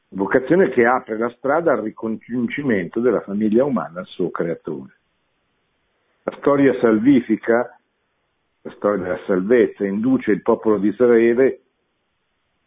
[0.09, 4.93] vocazione che apre la strada al ricongiungimento della famiglia umana al suo creatore.
[6.23, 7.79] La storia salvifica
[8.63, 11.61] la storia della salvezza, induce il popolo di Israele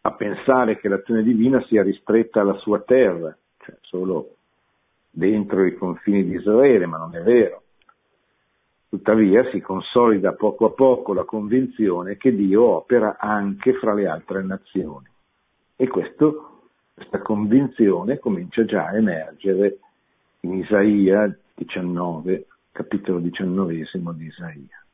[0.01, 4.37] a pensare che l'azione divina sia ristretta alla sua terra, cioè solo
[5.15, 7.63] dentro i confini di Israele, ma non è vero.
[8.89, 14.43] Tuttavia si consolida poco a poco la convinzione che Dio opera anche fra le altre
[14.43, 15.07] nazioni.
[15.75, 19.79] E questo, questa convinzione comincia già a emergere
[20.41, 24.85] in Isaia 19, capitolo 19 di Isaia.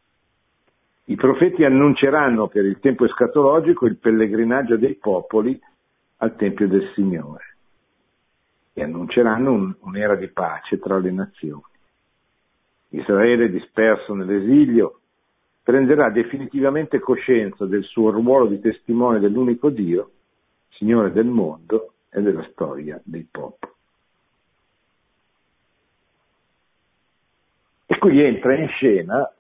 [1.05, 5.59] I profeti annunceranno per il tempo escatologico il pellegrinaggio dei popoli
[6.17, 7.51] al Tempio del Signore
[8.73, 11.63] e annunceranno un, un'era di pace tra le nazioni.
[12.89, 15.01] Israele, disperso nell'esilio,
[15.63, 20.11] prenderà definitivamente coscienza del suo ruolo di testimone dell'unico Dio,
[20.69, 23.71] Signore del mondo e della storia dei popoli.
[27.85, 29.31] E qui entra in scena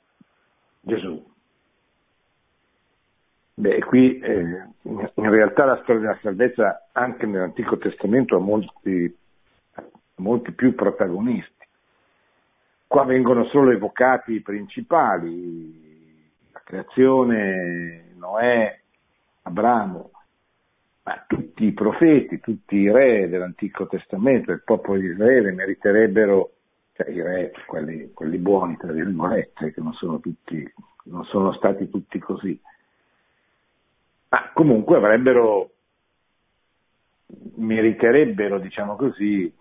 [0.81, 1.29] Gesù.
[3.53, 9.15] Beh, qui eh, in realtà la storia della salvezza anche nell'Antico Testamento ha molti,
[10.21, 11.65] molti più protagonisti.
[12.87, 18.79] Qua vengono solo evocati i principali, la creazione, Noè,
[19.43, 20.11] Abramo,
[21.03, 26.51] ma tutti i profeti, tutti i re dell'Antico Testamento, il popolo di Israele meriterebbero,
[26.93, 30.71] cioè i re, quelli, quelli buoni, tra virgolette, che non sono, tutti,
[31.05, 32.59] non sono stati tutti così,
[34.29, 35.69] ma comunque avrebbero,
[37.55, 39.51] meriterebbero, diciamo così,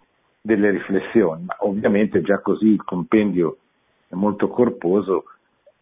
[0.41, 3.59] delle riflessioni, ma ovviamente già così il compendio
[4.09, 5.25] è molto corposo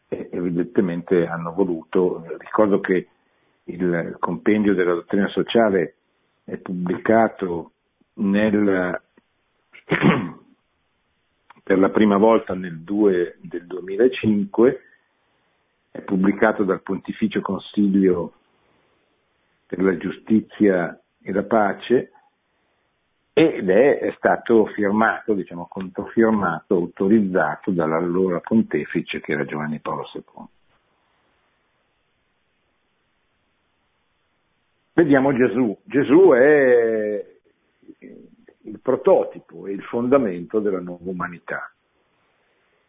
[0.08, 3.08] e evidentemente hanno voluto, ricordo che
[3.64, 5.94] il compendio della dottrina sociale
[6.44, 7.72] è pubblicato
[8.14, 9.00] nel,
[11.62, 14.82] per la prima volta nel 2 del 2005,
[15.90, 18.32] è pubblicato dal Pontificio Consiglio
[19.66, 22.12] per la giustizia e la pace
[23.38, 30.44] ed è, stato firmato, diciamo controfirmato, autorizzato dall'allora pontefice che era Giovanni Paolo II.
[34.92, 35.78] Vediamo Gesù.
[35.84, 37.24] Gesù è
[38.62, 41.70] il prototipo e il fondamento della nuova umanità.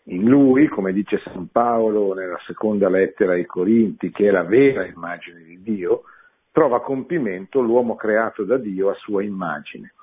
[0.05, 4.83] In lui, come dice San Paolo nella seconda lettera ai Corinti, che è la vera
[4.83, 6.05] immagine di Dio,
[6.51, 9.93] trova compimento l'uomo creato da Dio a sua immagine.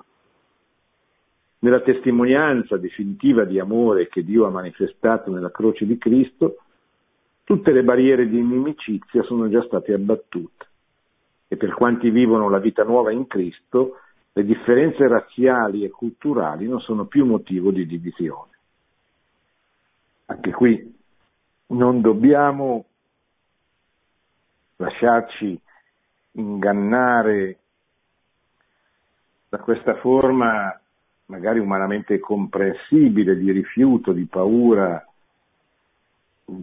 [1.67, 6.59] Nella testimonianza definitiva di amore che Dio ha manifestato nella croce di Cristo,
[7.43, 10.65] tutte le barriere di inimicizia sono già state abbattute
[11.49, 13.97] e per quanti vivono la vita nuova in Cristo,
[14.31, 18.51] le differenze razziali e culturali non sono più motivo di divisione.
[20.27, 20.95] Anche qui
[21.67, 22.85] non dobbiamo
[24.77, 25.59] lasciarci
[26.31, 27.57] ingannare
[29.49, 30.79] da questa forma
[31.27, 35.05] magari umanamente comprensibile di rifiuto, di paura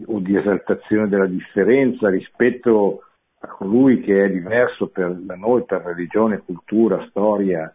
[0.06, 3.02] o di esaltazione della differenza rispetto
[3.40, 7.74] a colui che è diverso per noi, per religione, cultura, storia,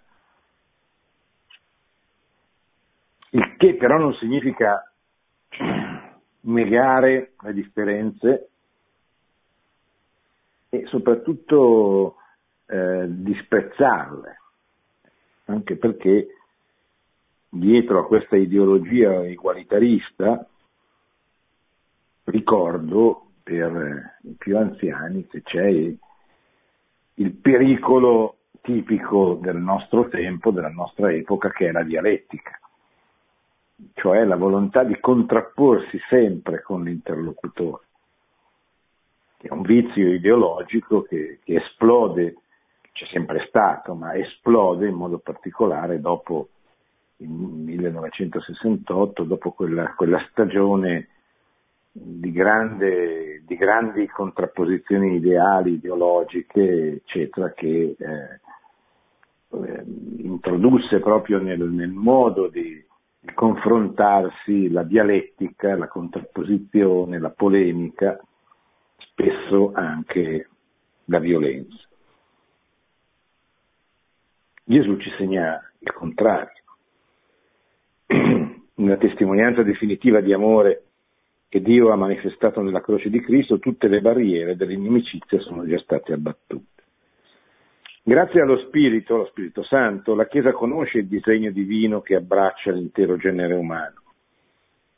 [3.31, 4.91] il che però non significa
[6.41, 8.49] negare le differenze
[10.69, 12.15] e soprattutto
[12.65, 14.39] eh, disprezzarle,
[15.45, 16.38] anche perché
[17.49, 20.47] dietro a questa ideologia egualitarista
[22.25, 25.67] ricordo per i più anziani che c'è
[27.15, 32.59] il pericolo tipico del nostro tempo, della nostra epoca, che è la dialettica,
[33.95, 37.87] cioè la volontà di contrapporsi sempre con l'interlocutore
[39.39, 42.35] che è un vizio ideologico che, che esplode,
[42.91, 46.49] c'è sempre stato, ma esplode in modo particolare dopo
[47.21, 51.07] il 1968, dopo quella, quella stagione
[51.91, 58.39] di, grande, di, grandi contrapposizioni ideali, ideologiche, eccetera, che eh,
[59.51, 59.83] eh,
[60.17, 62.83] introdusse proprio nel, nel modo di,
[63.19, 68.17] di, confrontarsi la dialettica, la contrapposizione, la polemica,
[68.97, 70.49] spesso anche
[71.05, 71.87] la violenza.
[74.63, 76.58] Gesù ci segna il contrario.
[78.75, 80.83] Nella testimonianza definitiva di amore
[81.47, 86.13] che Dio ha manifestato nella croce di Cristo, tutte le barriere dell'inimicizia sono già state
[86.13, 86.83] abbattute.
[88.03, 93.17] Grazie allo Spirito, allo Spirito Santo, la Chiesa conosce il disegno divino che abbraccia l'intero
[93.17, 94.01] genere umano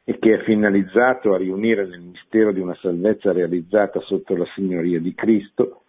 [0.04, 5.00] e che è finalizzato a riunire nel mistero di una salvezza realizzata sotto la signoria
[5.00, 5.84] di Cristo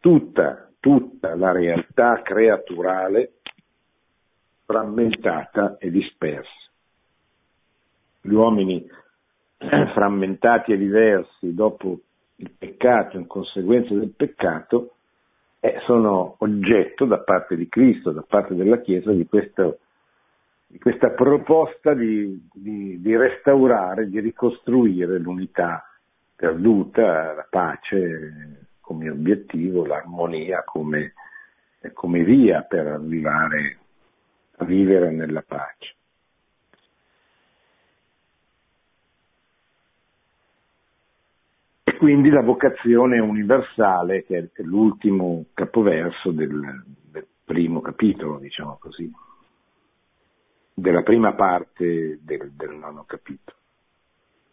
[0.00, 3.32] tutta, tutta la realtà creaturale
[4.66, 6.50] frammentata e dispersa.
[8.20, 8.84] Gli uomini
[9.94, 12.00] frammentati e diversi dopo
[12.36, 14.96] il peccato, in conseguenza del peccato,
[15.60, 19.78] eh, sono oggetto da parte di Cristo, da parte della Chiesa, di, questo,
[20.66, 25.88] di questa proposta di, di, di, restaurare, di ricostruire l'unità
[26.34, 31.14] perduta, la pace come obiettivo, l'armonia come,
[31.94, 33.78] come via per arrivare
[34.56, 35.96] a vivere nella pace.
[41.96, 49.10] quindi la vocazione universale, che è l'ultimo capoverso del, del primo capitolo, diciamo così,
[50.72, 53.56] della prima parte del, del nono capitolo.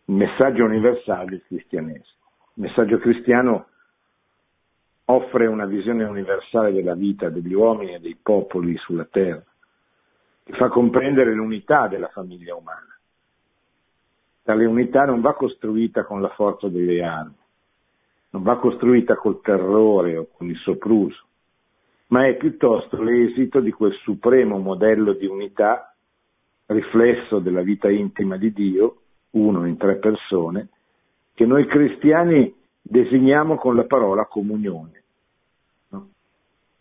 [0.06, 2.22] Il messaggio universale del cristianesimo.
[2.56, 3.68] Il messaggio cristiano
[5.06, 9.44] offre una visione universale della vita degli uomini e dei popoli sulla terra,
[10.44, 12.94] fa comprendere l'unità della famiglia umana
[14.44, 17.38] Tale unità non va costruita con la forza delle armi,
[18.32, 21.24] non va costruita col terrore o con il sopruso,
[22.08, 25.96] ma è piuttosto l'esito di quel supremo modello di unità,
[26.66, 28.98] riflesso della vita intima di Dio,
[29.32, 30.68] uno in tre persone,
[31.34, 35.04] che noi cristiani designiamo con la parola comunione.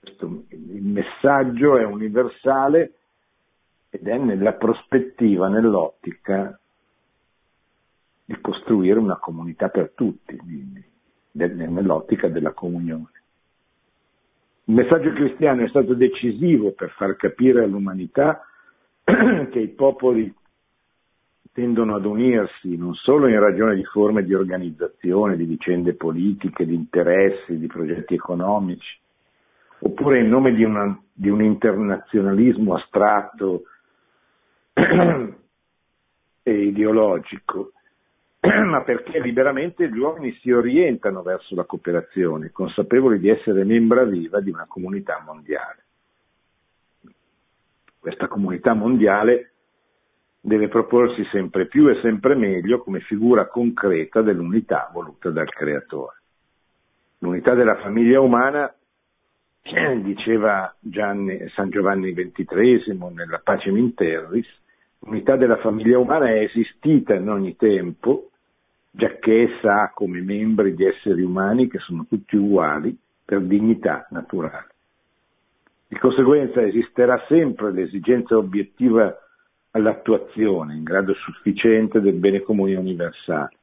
[0.00, 2.94] Il messaggio è universale
[3.94, 6.58] ed è nella prospettiva, nell'ottica
[8.24, 10.40] di costruire una comunità per tutti,
[11.32, 13.10] nell'ottica della comunione.
[14.64, 18.42] Il messaggio cristiano è stato decisivo per far capire all'umanità
[19.04, 20.34] che i popoli
[21.52, 26.74] tendono ad unirsi non solo in ragione di forme di organizzazione, di vicende politiche, di
[26.74, 28.98] interessi, di progetti economici,
[29.80, 33.64] oppure in nome di, una, di un internazionalismo astratto
[36.42, 37.72] e ideologico,
[38.40, 44.40] ma perché liberamente gli uomini si orientano verso la cooperazione, consapevoli di essere membra viva
[44.40, 45.84] di una comunità mondiale.
[47.98, 49.52] Questa comunità mondiale
[50.40, 56.16] deve proporsi sempre più e sempre meglio come figura concreta dell'unità voluta dal Creatore.
[57.18, 58.74] L'unità della famiglia umana,
[60.02, 64.48] diceva Gianni, San Giovanni XXIII nella Pacem in Terris,
[65.04, 68.30] l'unità della famiglia umana è esistita in ogni tempo
[68.90, 74.68] giacché essa ha come membri di esseri umani che sono tutti uguali per dignità naturale.
[75.88, 79.16] Di conseguenza esisterà sempre l'esigenza obiettiva
[79.70, 83.56] all'attuazione in grado sufficiente del bene comune universale,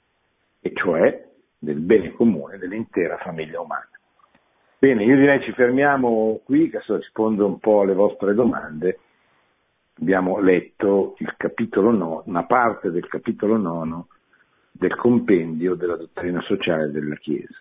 [0.61, 1.27] e cioè
[1.57, 3.89] del bene comune dell'intera famiglia umana.
[4.79, 8.99] Bene, io direi ci fermiamo qui, che adesso rispondo un po' alle vostre domande.
[10.01, 14.03] Abbiamo letto il capitolo 9, una parte del capitolo 9
[14.71, 17.55] del compendio della dottrina sociale della Chiesa.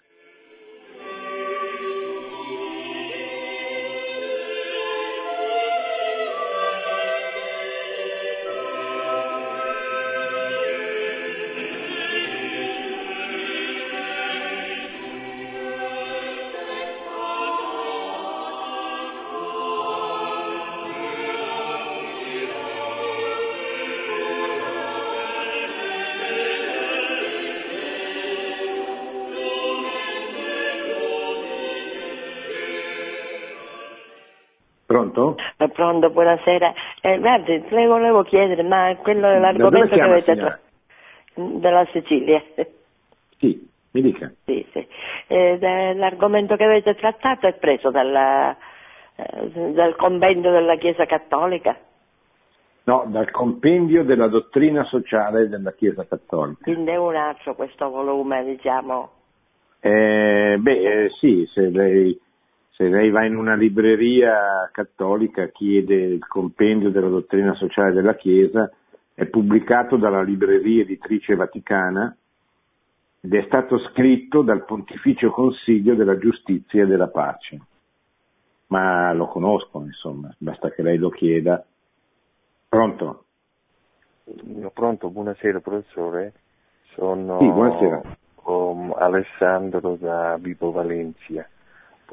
[35.89, 36.75] Pronto, buonasera.
[37.01, 40.67] Eh, guardi, le volevo chiedere, ma quello è l'argomento che avete trattato
[41.35, 42.43] della Sicilia.
[43.39, 44.31] Sì, mi dica.
[44.45, 44.87] Sì, sì.
[45.29, 48.55] Eh, l'argomento che avete trattato è preso dalla,
[49.17, 51.77] eh, dal compendio della Chiesa Cattolica?
[52.85, 56.63] No, dal compendio della dottrina sociale della Chiesa Cattolica.
[56.63, 59.11] Quindi è un altro questo volume, diciamo.
[59.81, 62.19] Eh, beh, eh, sì, se lei
[62.79, 68.71] se lei va in una libreria cattolica, chiede il compendio della dottrina sociale della Chiesa,
[69.15, 72.17] è pubblicato dalla libreria editrice vaticana
[73.21, 77.61] ed è stato scritto dal Pontificio Consiglio della Giustizia e della Pace.
[78.69, 81.61] Ma lo conosco, insomma, basta che lei lo chieda.
[82.69, 83.25] Pronto?
[84.73, 86.33] Pronto, buonasera professore.
[86.95, 88.03] Sono sì, buonasera.
[88.99, 91.45] Alessandro da Vibo Valencia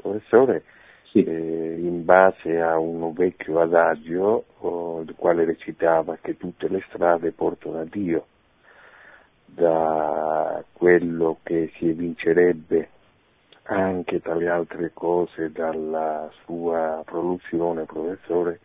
[0.02, 0.64] professore,
[1.12, 1.24] sì.
[1.24, 7.32] eh, in base a un vecchio adagio, oh, il quale recitava che tutte le strade
[7.32, 8.26] portano a Dio.
[9.46, 12.90] da quello che si evincerebbe
[13.64, 18.60] anche tra le altre cose dalla sua produzione, professore,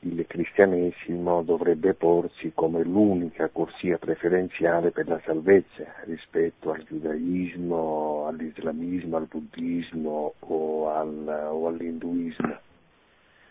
[0.00, 9.16] il cristianesimo dovrebbe porsi come l'unica corsia preferenziale per la salvezza rispetto al giudaismo, all'islamismo,
[9.16, 12.56] al buddismo o, al, o all'induismo.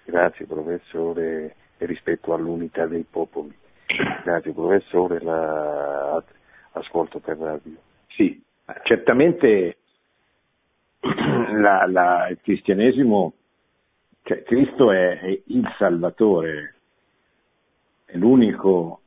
[0.06, 3.54] Grazie professore e rispetto all'unità dei popoli.
[4.24, 6.24] Grazie professore, la,
[6.72, 7.76] ascolto per radio.
[8.08, 8.42] Sì,
[8.84, 9.78] certamente
[11.02, 13.34] la, la, il cristianesimo,
[14.28, 16.76] cioè Cristo è, è il Salvatore,
[18.04, 19.04] è l'unico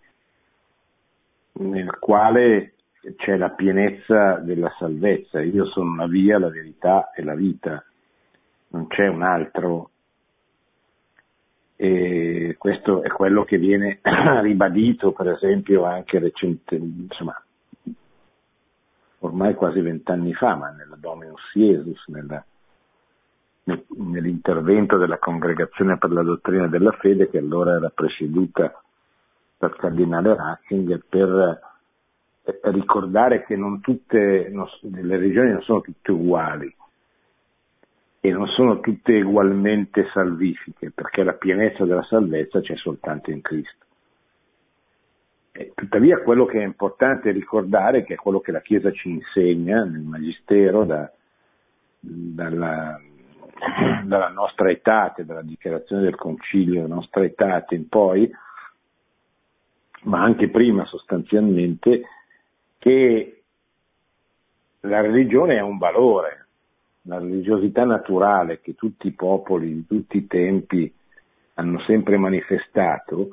[1.59, 2.73] nel quale
[3.16, 5.43] c'è la pienezza della salvezza.
[5.43, 7.85] Io sono la via, la verità e la vita,
[8.68, 9.91] non c'è un altro.
[11.77, 14.01] E questo è quello che viene
[14.41, 17.45] ribadito, per esempio, anche recentemente, insomma,
[19.18, 22.43] ormai quasi vent'anni fa, ma nella Dominus Iesus, nella,
[23.64, 28.82] nell'intervento della Congregazione per la Dottrina della Fede, che allora era presieduta
[29.58, 31.61] dal cardinale Ratzinger, per
[32.44, 36.74] eh, ricordare che non tutte non, le religioni non sono tutte uguali
[38.22, 43.86] e non sono tutte ugualmente salvifiche, perché la pienezza della salvezza c'è soltanto in Cristo.
[45.52, 49.84] Eh, tuttavia quello che è importante ricordare, che è quello che la Chiesa ci insegna
[49.84, 51.11] nel Magistero da,
[51.98, 53.00] dalla,
[54.04, 58.30] dalla nostra età, dalla dichiarazione del Concilio, nostra età in poi,
[60.02, 62.02] ma anche prima sostanzialmente,
[62.78, 63.42] che
[64.80, 66.46] la religione è un valore,
[67.02, 70.92] la religiosità naturale che tutti i popoli di tutti i tempi
[71.54, 73.30] hanno sempre manifestato,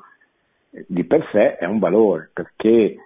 [0.70, 2.96] di per sé è un valore, perché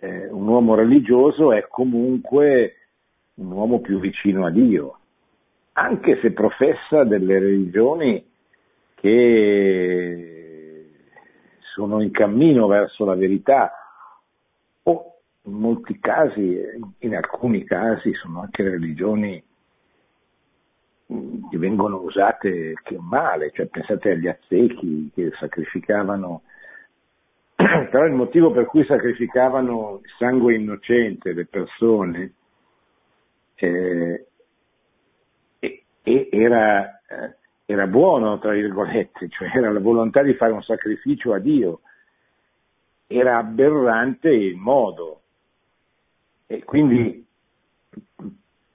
[0.00, 2.76] eh, un uomo religioso è comunque
[3.34, 4.98] un uomo più vicino a Dio,
[5.74, 8.24] anche se professa delle religioni
[8.94, 10.90] che
[11.74, 13.72] sono in cammino verso la verità
[14.84, 16.60] o in molti casi,
[16.98, 19.42] in alcuni casi sono anche religioni
[21.06, 26.42] che vengono usate male, cioè pensate agli azzechi che sacrificavano
[27.90, 32.32] però il motivo per cui sacrificavano sangue innocente le persone
[33.56, 34.26] eh,
[36.04, 41.38] era, eh, era buono, tra virgolette, cioè era la volontà di fare un sacrificio a
[41.38, 41.80] Dio,
[43.06, 45.20] era aberrante il modo.
[46.46, 47.26] E quindi,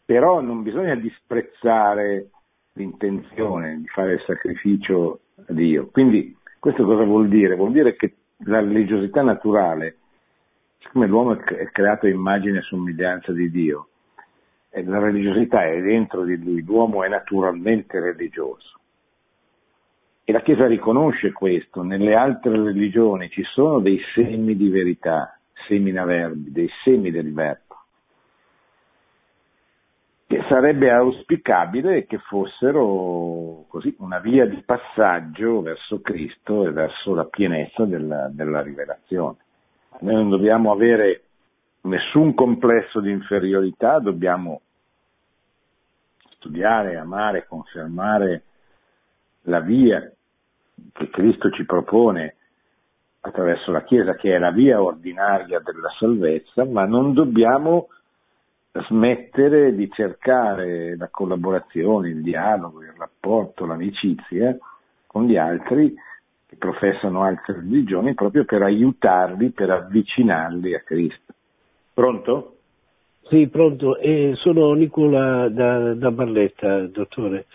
[0.03, 2.29] però non bisogna disprezzare
[2.73, 5.87] l'intenzione di fare il sacrificio a Dio.
[5.91, 7.55] Quindi questo cosa vuol dire?
[7.55, 8.15] Vuol dire che
[8.45, 9.97] la religiosità naturale,
[10.79, 13.89] siccome l'uomo è creato a immagine e somiglianza di Dio,
[14.71, 18.77] la religiosità è dentro di lui, l'uomo è naturalmente religioso.
[20.23, 26.51] E la Chiesa riconosce questo, nelle altre religioni ci sono dei semi di verità, seminaverbi,
[26.51, 27.75] dei semi del verbo,
[30.27, 37.25] che sarebbe auspicabile che fossero così una via di passaggio verso Cristo e verso la
[37.25, 39.37] pienezza della, della rivelazione.
[40.01, 41.28] Noi non dobbiamo avere
[41.81, 44.61] nessun complesso di inferiorità, dobbiamo
[46.35, 48.43] studiare, amare, confermare
[49.43, 50.11] la via
[50.93, 52.35] che Cristo ci propone
[53.21, 57.87] attraverso la Chiesa, che è la via ordinaria della salvezza, ma non dobbiamo
[58.87, 64.57] smettere di cercare la collaborazione, il dialogo, il rapporto, l'amicizia
[65.05, 65.93] con gli altri
[66.45, 71.33] che professano altre religioni proprio per aiutarli, per avvicinarli a Cristo.
[71.99, 72.55] Pronto?
[73.23, 73.97] Sì, pronto.
[73.97, 77.47] Eh, sono Nicola da, da, Barletta, dottore.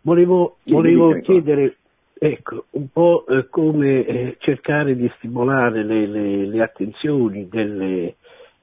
[0.00, 1.76] Volevo, volevo chiedere
[2.14, 8.14] ecco, un po' eh, come eh, cercare di stimolare le, le, le attenzioni delle,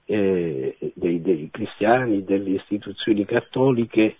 [0.05, 4.15] eh, dei, dei, cristiani, delle istituzioni cattoliche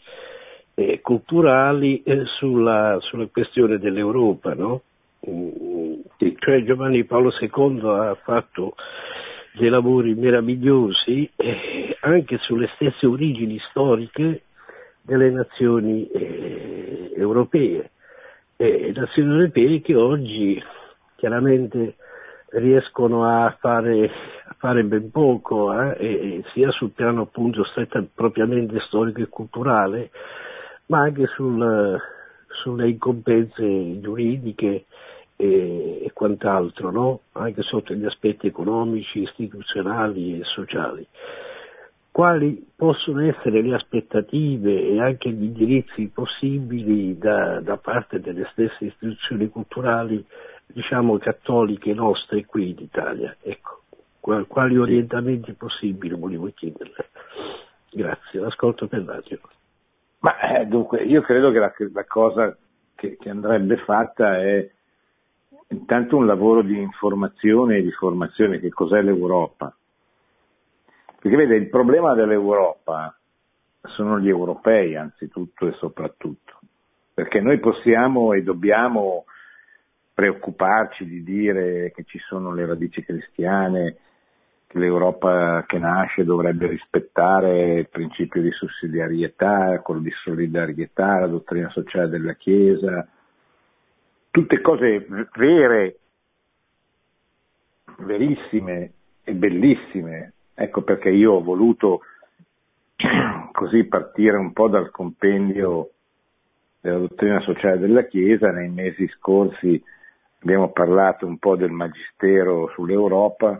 [0.76, 4.53] e culturali eh, sulla, sulla, questione dell'Europa.
[4.53, 4.82] No?
[5.28, 6.01] Mm,
[6.38, 8.76] cioè Giovanni Paolo II ha fatto
[9.60, 14.43] dei lavori meravigliosi eh, anche sulle stesse origini storiche
[15.01, 17.91] delle nazioni eh, europee.
[18.55, 20.64] Eh, nazioni europee che oggi
[21.18, 21.95] chiaramente
[22.51, 24.05] riescono a fare,
[24.45, 27.66] a fare ben poco, eh, sia sul piano appunto
[28.16, 30.10] propriamente storico e culturale,
[30.86, 31.99] ma anche sul,
[32.62, 34.86] sulle incombenze giuridiche
[35.42, 37.22] e, e quant'altro, no?
[37.32, 41.08] anche sotto gli aspetti economici, istituzionali e sociali.
[42.12, 48.86] Quali possono essere le aspettative e anche gli indirizzi possibili da, da parte delle stesse
[48.86, 50.26] istituzioni culturali,
[50.66, 53.34] diciamo cattoliche nostre qui in Italia?
[53.42, 53.84] Ecco,
[54.20, 57.10] quali orientamenti possibili volevo chiederle?
[57.92, 59.40] Grazie, l'ascolto per radio.
[60.20, 62.58] Ma eh, dunque, io credo che la, la cosa
[62.96, 64.70] che, che, andrebbe fatta è
[65.70, 69.76] intanto un lavoro di informazione e di formazione, che cos'è l'Europa.
[71.20, 73.16] Perché vede, il problema dell'Europa
[73.82, 76.60] sono gli europei anzitutto e soprattutto,
[77.14, 79.26] perché noi possiamo e dobbiamo
[80.14, 83.98] preoccuparci di dire che ci sono le radici cristiane,
[84.68, 91.70] che l'Europa che nasce dovrebbe rispettare il principio di sussidiarietà, quello di solidarietà, la dottrina
[91.70, 93.08] sociale della Chiesa,
[94.32, 95.06] tutte cose
[95.36, 96.00] vere,
[97.98, 98.92] verissime
[99.24, 100.34] e bellissime.
[100.54, 102.02] Ecco perché io ho voluto
[103.52, 105.92] così partire un po' dal compendio
[106.82, 108.52] della dottrina sociale della Chiesa.
[108.52, 109.82] Nei mesi scorsi
[110.42, 113.60] abbiamo parlato un po' del magistero sull'Europa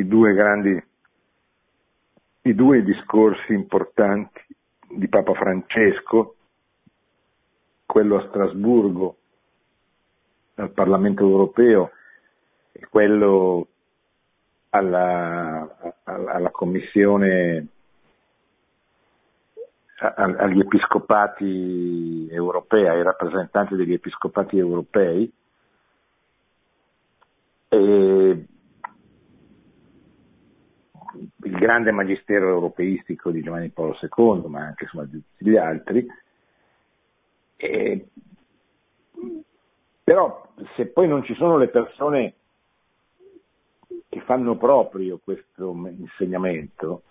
[0.00, 0.82] i due grandi,
[2.42, 4.40] i due discorsi importanti
[4.88, 6.36] di Papa Francesco,
[7.90, 9.16] quello a Strasburgo
[10.54, 11.90] al Parlamento europeo
[12.70, 13.66] e quello
[14.70, 17.66] alla, alla Commissione
[19.96, 25.30] agli episcopati europei, ai rappresentanti degli episcopati europei,
[27.68, 28.46] e
[31.42, 36.06] il grande magistero europeistico di Giovanni Paolo II, ma anche insomma, di tutti gli altri.
[37.62, 38.06] E,
[40.02, 42.34] però se poi non ci sono le persone
[44.08, 47.02] che fanno proprio questo insegnamento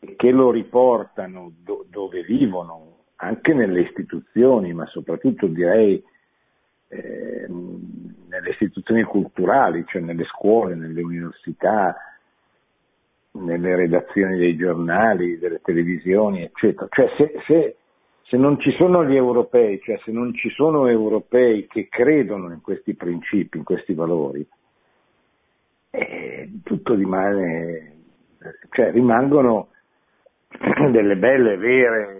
[0.00, 6.02] e che lo riportano do, dove vivono, anche nelle istituzioni, ma soprattutto direi
[6.88, 11.94] eh, nelle istituzioni culturali, cioè nelle scuole, nelle università,
[13.32, 16.88] nelle redazioni dei giornali, delle televisioni, eccetera.
[16.90, 17.76] Cioè se, se,
[18.30, 22.60] se, non ci sono gli europei, cioè se non ci sono europei che credono in
[22.60, 24.46] questi principi, in questi valori,
[25.90, 27.96] eh, tutto rimane,
[28.70, 29.70] cioè rimangono
[30.92, 32.18] delle belle, vere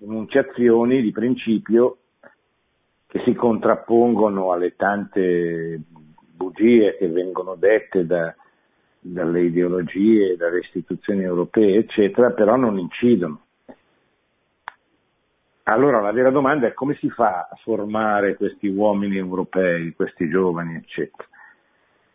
[0.00, 1.98] enunciazioni di principio
[3.08, 5.82] che si contrappongono alle tante
[6.34, 8.34] bugie che vengono dette da,
[9.00, 13.47] dalle ideologie, dalle istituzioni europee, eccetera, però non incidono.
[15.68, 20.76] Allora la vera domanda è come si fa a formare questi uomini europei, questi giovani,
[20.76, 21.28] eccetera.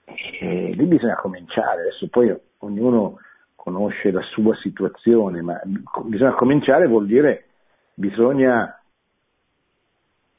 [0.06, 3.20] E lì bisogna cominciare, adesso poi ognuno
[3.56, 5.62] conosce la sua situazione, ma
[6.06, 7.46] bisogna cominciare vuol dire
[7.94, 8.76] bisogna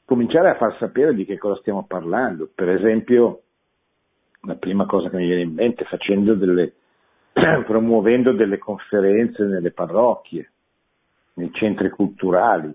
[0.05, 2.51] cominciare a far sapere di che cosa stiamo parlando.
[2.53, 3.43] Per esempio,
[4.41, 6.73] la prima cosa che mi viene in mente, facendo delle,
[7.65, 10.51] promuovendo delle conferenze nelle parrocchie,
[11.35, 12.75] nei centri culturali,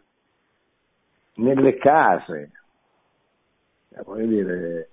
[1.39, 2.51] nelle case.
[3.89, 4.89] Eh, voglio dire,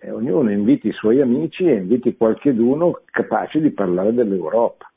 [0.00, 4.90] eh, ognuno inviti i suoi amici e inviti qualcheduno capace di parlare dell'Europa.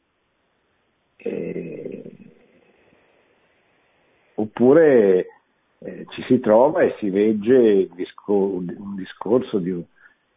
[1.17, 2.03] E...
[4.35, 5.27] Oppure
[5.79, 7.89] eh, ci si trova e si legge
[8.27, 9.83] un discorso di un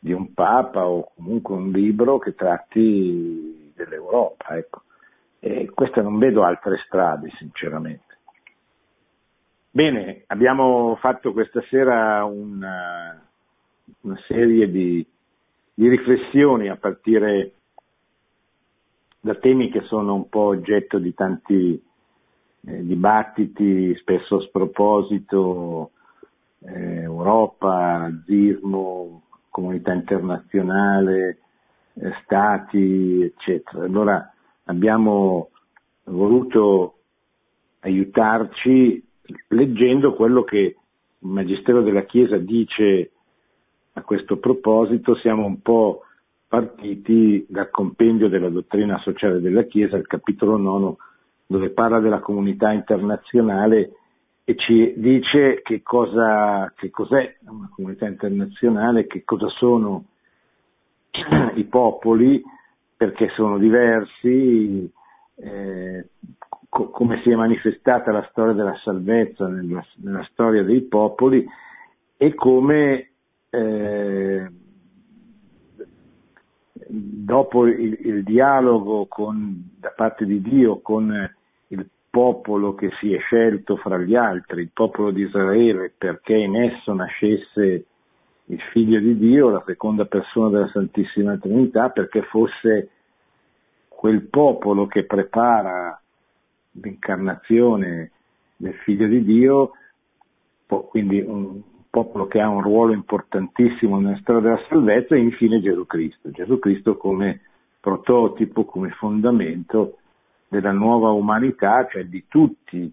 [0.04, 4.56] di un Papa o comunque un libro che tratti dell'Europa.
[4.56, 4.82] Ecco.
[5.74, 8.11] Queste non vedo altre strade, sinceramente.
[9.74, 13.18] Bene, abbiamo fatto questa sera una,
[14.02, 15.02] una serie di,
[15.72, 17.52] di riflessioni a partire
[19.18, 21.82] da temi che sono un po' oggetto di tanti
[22.66, 25.92] eh, dibattiti, spesso a sproposito,
[26.58, 31.38] eh, Europa, nazismo, comunità internazionale,
[31.94, 33.84] eh, stati, eccetera.
[33.86, 35.48] Allora abbiamo
[36.04, 36.98] voluto
[37.80, 39.08] aiutarci
[39.48, 43.10] leggendo quello che il Magistero della Chiesa dice
[43.94, 46.02] a questo proposito, siamo un po'
[46.48, 50.96] partiti dal compendio della dottrina sociale della Chiesa, il capitolo 9,
[51.46, 53.92] dove parla della comunità internazionale
[54.44, 60.04] e ci dice che, cosa, che cos'è una comunità internazionale, che cosa sono
[61.54, 62.42] i popoli,
[62.96, 64.90] perché sono diversi,
[65.36, 66.06] eh,
[66.72, 71.46] co- come si è manifestata la storia della salvezza nella, nella, storia dei popoli
[72.16, 73.10] e come
[73.50, 74.50] eh,
[76.88, 81.12] dopo il, il dialogo con, da parte di Dio con
[81.68, 86.56] il popolo che si è scelto fra gli altri, il popolo di Israele, perché in
[86.56, 87.84] esso nascesse
[88.46, 92.88] il figlio di Dio, la seconda persona della Santissima Trinità, perché fosse
[93.88, 96.01] quel popolo che prepara
[96.72, 98.10] l'incarnazione
[98.56, 99.72] del figlio di Dio,
[100.66, 101.60] quindi un
[101.90, 106.30] popolo che ha un ruolo importantissimo nella storia della salvezza, e infine Gesù Cristo.
[106.30, 107.40] Gesù Cristo come
[107.80, 109.98] prototipo, come fondamento
[110.48, 112.90] della nuova umanità, cioè di tutti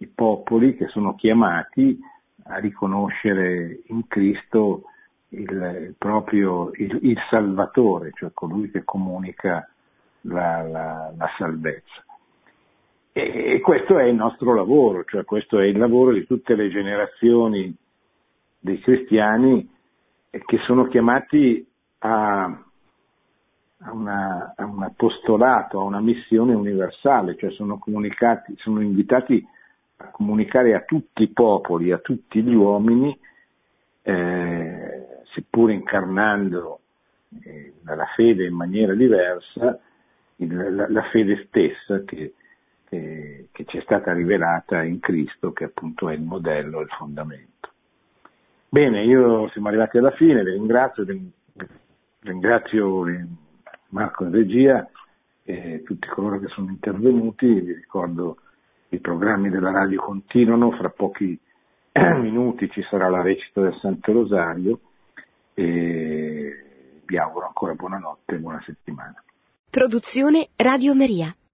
[0.00, 1.98] i popoli che sono chiamati
[2.44, 4.84] a riconoscere in Cristo
[5.30, 9.68] il, proprio il, il Salvatore, cioè colui che comunica
[10.22, 12.04] la, la, la salvezza.
[13.18, 16.68] E, e, questo è il nostro lavoro, cioè questo è il lavoro di tutte le
[16.68, 17.76] generazioni
[18.60, 19.68] dei cristiani
[20.30, 21.66] che sono chiamati
[21.98, 22.64] a,
[23.90, 27.82] una, a un apostolato, a una missione universale, cioè sono,
[28.58, 29.44] sono invitati
[29.96, 33.18] a comunicare a tutti i popoli, a tutti gli uomini,
[34.02, 36.78] eh, seppur incarnando
[37.42, 39.76] eh, la fede in maniera diversa,
[40.36, 42.34] il, la, la, fede stessa che,
[42.88, 47.70] che, ci è stata rivelata in Cristo, che appunto è il modello, il fondamento.
[48.68, 51.04] Bene, io siamo arrivati alla fine, vi ringrazio,
[52.20, 53.04] ringrazio
[53.90, 54.88] Marco in regia
[55.44, 58.38] e tutti coloro che sono intervenuti, vi ricordo
[58.90, 61.38] i programmi della radio continuano, fra pochi
[61.92, 64.80] minuti ci sarà la recita del Santo Rosario
[65.54, 69.22] e vi auguro ancora buonanotte e buona settimana.
[69.70, 71.34] Produzione Radio Maria.